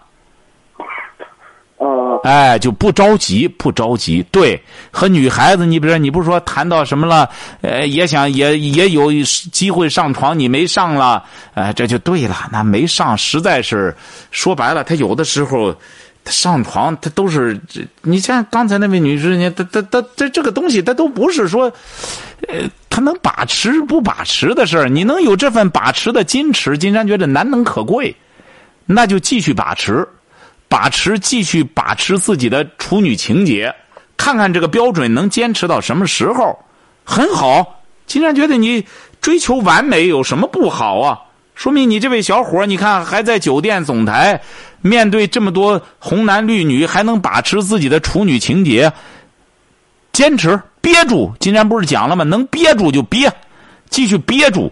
[1.80, 4.26] 嗯哎，就不着急，不着急。
[4.32, 4.60] 对，
[4.90, 7.30] 和女孩子，你比如说，你不是说谈到什么了，
[7.62, 9.12] 呃，也想也也有
[9.52, 11.24] 机会上床，你没上了，
[11.54, 12.36] 呃，这就对了。
[12.52, 13.96] 那没上，实在是
[14.32, 15.74] 说白了，他有的时候
[16.26, 17.60] 上床，他都是。
[18.02, 21.72] 你像刚才那位女士，你他他他这这个东西，他都不是说，
[22.48, 22.56] 呃，
[22.90, 24.90] 他能把持不把持的事儿。
[24.90, 28.16] 你能有这份把持的矜持，金山觉得难能可贵，
[28.88, 30.06] 那就继续把持。
[30.70, 33.74] 把持，继续把持自己的处女情节，
[34.18, 36.58] 看看这个标准能坚持到什么时候，
[37.04, 37.82] 很好。
[38.06, 38.86] 金山觉得你
[39.22, 41.20] 追求完美有什么不好啊？
[41.56, 44.42] 说明你这位小伙，你看还在酒店总台，
[44.82, 48.92] 面对这么多红男绿女，还能把持自己的处女情节，
[50.12, 51.32] 坚持憋住。
[51.40, 52.24] 金山不是讲了吗？
[52.24, 53.32] 能憋住就憋，
[53.90, 54.72] 继续憋住，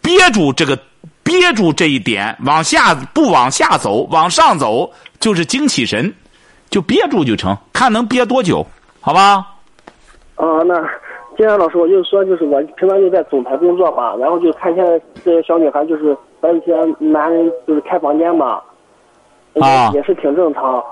[0.00, 0.78] 憋住这个。
[1.26, 4.88] 憋住这一点，往下不往下走，往上走
[5.20, 6.12] 就是精气神，
[6.70, 8.66] 就憋住就成，看能憋多久，
[9.00, 9.46] 好吧？
[10.36, 10.74] 啊，那
[11.36, 18.60] 金山老师，我就说，就是我平常就在总台工作嘛，然后就看现在这些小女孩，就是和一些男人就是开房间嘛，
[19.60, 20.82] 啊也是挺正常。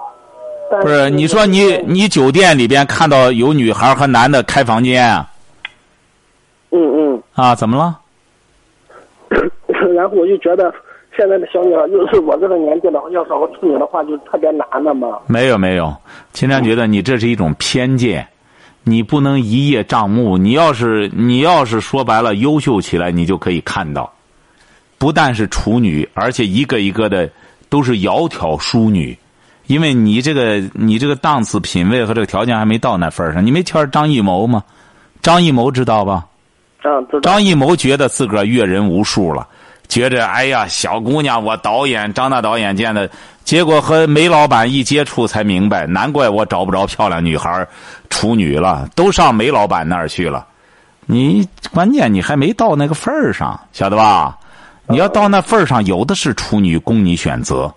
[0.71, 5.29] 但不是，你说你你酒店里边看到有女孩和男的开房间啊？
[6.71, 8.01] 嗯啊，怎么了？
[9.31, 10.73] 嗯， 然后我就觉得
[11.17, 15.19] 现在的小女孩，就是我这个年纪了，要找个处女的话，就特别难的嘛。
[15.27, 15.95] 没有没有，
[16.33, 18.27] 秦亮觉得你这是一种偏见，
[18.83, 20.37] 你不能一叶障目。
[20.37, 24.13] 你要是你要是说白了优秀起来，你就可以看到，
[24.99, 27.31] 不但是处女，而且一个一个的
[27.69, 29.17] 都是窈窕淑女。
[29.67, 33.45] 因为你这个你这个档次、品味和这个条件还没到那份上。
[33.45, 34.63] 你没瞧张艺谋吗？
[35.23, 36.27] 张艺谋知道吧？
[36.83, 37.21] 嗯，知道。
[37.21, 39.49] 张艺谋觉得自个儿阅人无数了，
[39.89, 43.09] 觉着哎呀，小姑娘，我导演张大导演见的，
[43.45, 47.67] 结果和梅老板一接触才明白，难怪我找不着漂亮女孩
[48.11, 50.47] 处女了，都上梅老板那儿去了。
[51.07, 54.37] 你关键你还没到那个份儿上，晓得吧？
[54.87, 57.73] 你要到那份儿上，有的是处女供你选择。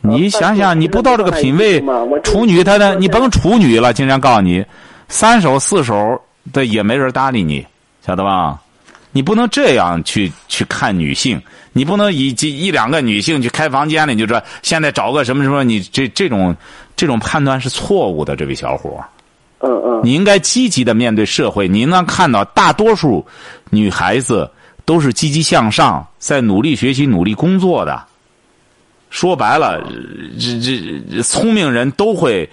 [0.00, 1.82] 你想想，你不到这个品位，
[2.22, 4.64] 处女她的，你甭处女了，经常告诉你，
[5.08, 6.20] 三手四手
[6.52, 7.66] 的也没人搭理你。
[8.04, 8.58] 晓得吧？
[9.12, 11.40] 你不能这样去去看女性，
[11.72, 16.56] 你不能以一一两个女性去开房间里，你就说现在找个什么什么，你这这种
[16.96, 18.98] 这种判断是错误的，这位小伙。
[19.60, 20.00] 嗯嗯。
[20.02, 21.68] 你应该积极的面对社会。
[21.68, 23.24] 你能看到大多数
[23.70, 24.50] 女孩子
[24.84, 28.02] 都是积极向上，在努力学习、努力工作的。
[29.10, 29.78] 说白了，
[30.40, 32.48] 这这聪明人都会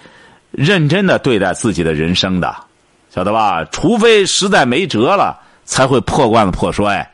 [0.51, 2.53] 认真的对待自己的人生的。
[3.09, 3.65] 晓得吧？
[3.71, 5.39] 除非实在没辙了，
[5.69, 7.07] 才会破罐子破摔。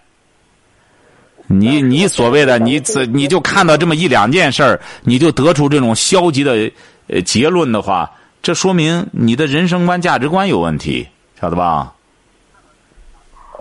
[1.47, 6.71] 你你所谓的你自你就看到这么一两件事儿，你就得出这种消极的
[7.07, 8.09] 呃结论的话，
[8.41, 11.05] 这说明你的人生观、价值观有问题，
[11.39, 11.93] 晓得吧？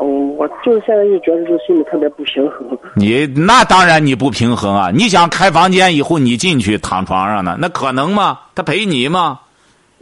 [0.00, 2.66] 嗯，我就是现在就觉得就心里特别不平衡。
[2.96, 4.90] 你那当然你不平衡啊！
[4.94, 8.38] 你想开房间以后你进去躺床上呢，那可能吗？
[8.54, 9.40] 他陪你吗？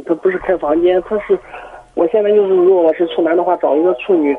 [0.07, 1.38] 他不是开房间，他是。
[1.95, 4.34] 我现在就是，如果我是处男的话，找一个处女，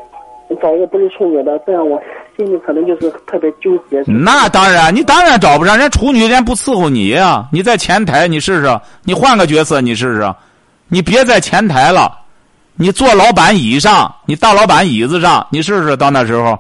[0.62, 2.02] 找一个不是处女的，这样我
[2.38, 4.04] 心里可能就是特别纠结。
[4.06, 7.48] 那当然，你当然找不上人处女，人家不伺候你呀。
[7.52, 10.36] 你在前台，你试试，你换个角色，你试试，
[10.88, 12.12] 你别在前台了，
[12.76, 15.96] 你坐老板椅上，你大老板椅子上，你试试。
[15.96, 16.58] 到那时候，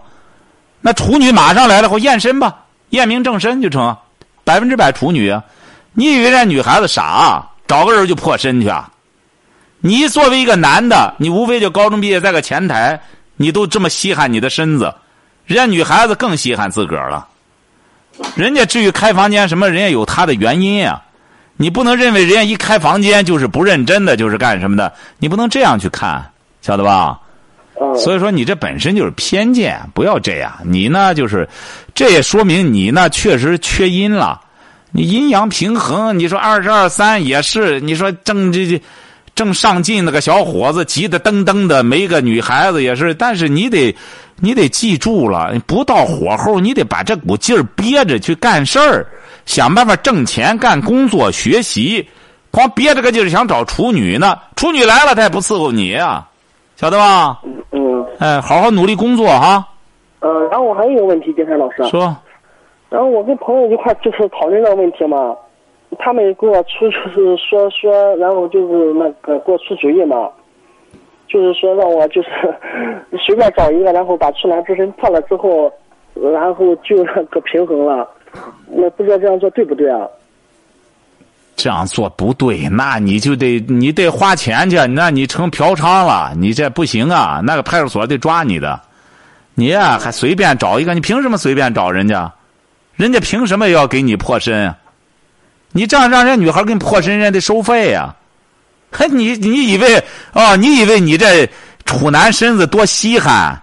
[0.81, 2.55] 那处女马上来了，我验身吧，
[2.89, 3.95] 验明正身就成，
[4.43, 5.33] 百分之百处女！
[5.93, 8.89] 你以为这女孩子傻，找个人就破身去啊？
[9.85, 12.99] 你作为一个男的，你无非就高中毕业，在个前台，
[13.35, 14.93] 你都这么稀罕你的身子，
[15.45, 17.27] 人家女孩子更稀罕自个儿了。
[18.35, 21.01] 人家至于开房间什么，人家有他的原因呀。
[21.55, 26.31] 你不能认为人家一开房间就是不认真的，就是干什么的，你不能这样去看，
[26.61, 27.19] 晓得吧？
[27.95, 30.51] 所以说你这本身就是偏见，不要这样。
[30.63, 31.47] 你呢，就是
[31.93, 34.39] 这也说明你呢确实缺阴了。
[34.91, 38.81] 你阴阳平衡，你说二十二三也是，你说正这这。
[39.35, 43.13] 正上进那个小伙子，急得噔噔的，没个女孩子也是。
[43.13, 43.95] 但是你得，
[44.37, 49.07] 你得记住了，不到火候，你得把这股劲儿憋着去干事儿，
[49.45, 52.07] 想办法挣钱、干工作、学习。
[52.51, 56.29] 光憋着个劲儿想找处女呢，处女来了他也不伺候你啊，
[56.75, 57.41] 晓得吧？
[57.71, 58.05] 嗯。
[58.19, 59.67] 哎，好好努力工作哈。
[60.19, 61.83] 嗯，然后我还有一个问题，金山老师。
[61.89, 62.15] 说。
[62.89, 65.35] 然后我跟朋友一块就是讨论这个问题嘛。
[65.99, 70.29] 他们给我出就是说说，然后就是那个给我出主意嘛，
[71.27, 72.29] 就是说让我就是
[73.25, 75.71] 随便找一个，然后把处男之身破了之后，
[76.33, 78.07] 然后就那个平衡了。
[78.67, 80.07] 我不知道这样做对不对啊？
[81.55, 87.41] 这样做不对，那你就得你得花钱去，那你成嫖娼了，你这不行啊！
[87.43, 88.79] 那个派出所得抓你的。
[89.53, 92.33] 你呀，还随便找一个，你凭什么随便找人家？
[92.95, 94.73] 人家凭什么要给你破身？
[95.73, 98.15] 你这样让人家女孩给你破身，人家得收费呀！
[98.95, 100.01] 嘿，你你以为
[100.31, 100.55] 啊？
[100.55, 101.49] 你以为你这
[101.83, 103.59] 处男身子多稀罕？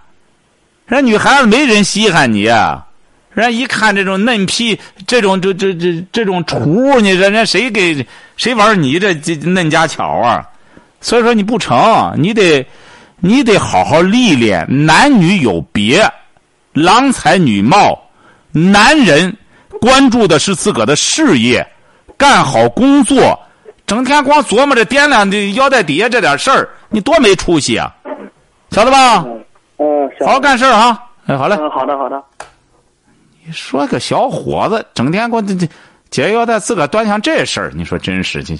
[0.85, 2.85] 人女孩子没人稀罕你，啊，
[3.33, 8.05] 人家一看这种嫩皮，这种这这这这种雏，你人谁给
[8.35, 10.45] 谁玩你这这嫩家巧啊？
[10.99, 12.67] 所以说你不成，你得
[13.21, 14.67] 你得好好历练。
[14.85, 16.05] 男女有别，
[16.73, 17.97] 郎才女貌，
[18.51, 19.33] 男人
[19.79, 21.65] 关注的是自个的事业。
[22.21, 23.39] 干好工作，
[23.87, 27.91] 整天光琢磨着掂量这腰带底下这点事儿，你多没出息啊！
[28.69, 29.25] 晓得吧？
[29.79, 31.03] 嗯，好好干事儿哈。
[31.25, 31.55] 哎，好嘞。
[31.59, 32.23] 嗯，好的，好的。
[33.43, 35.67] 你说个小伙子，整天给我这这
[36.11, 38.55] 解腰带，自个端详这事儿，你说真是这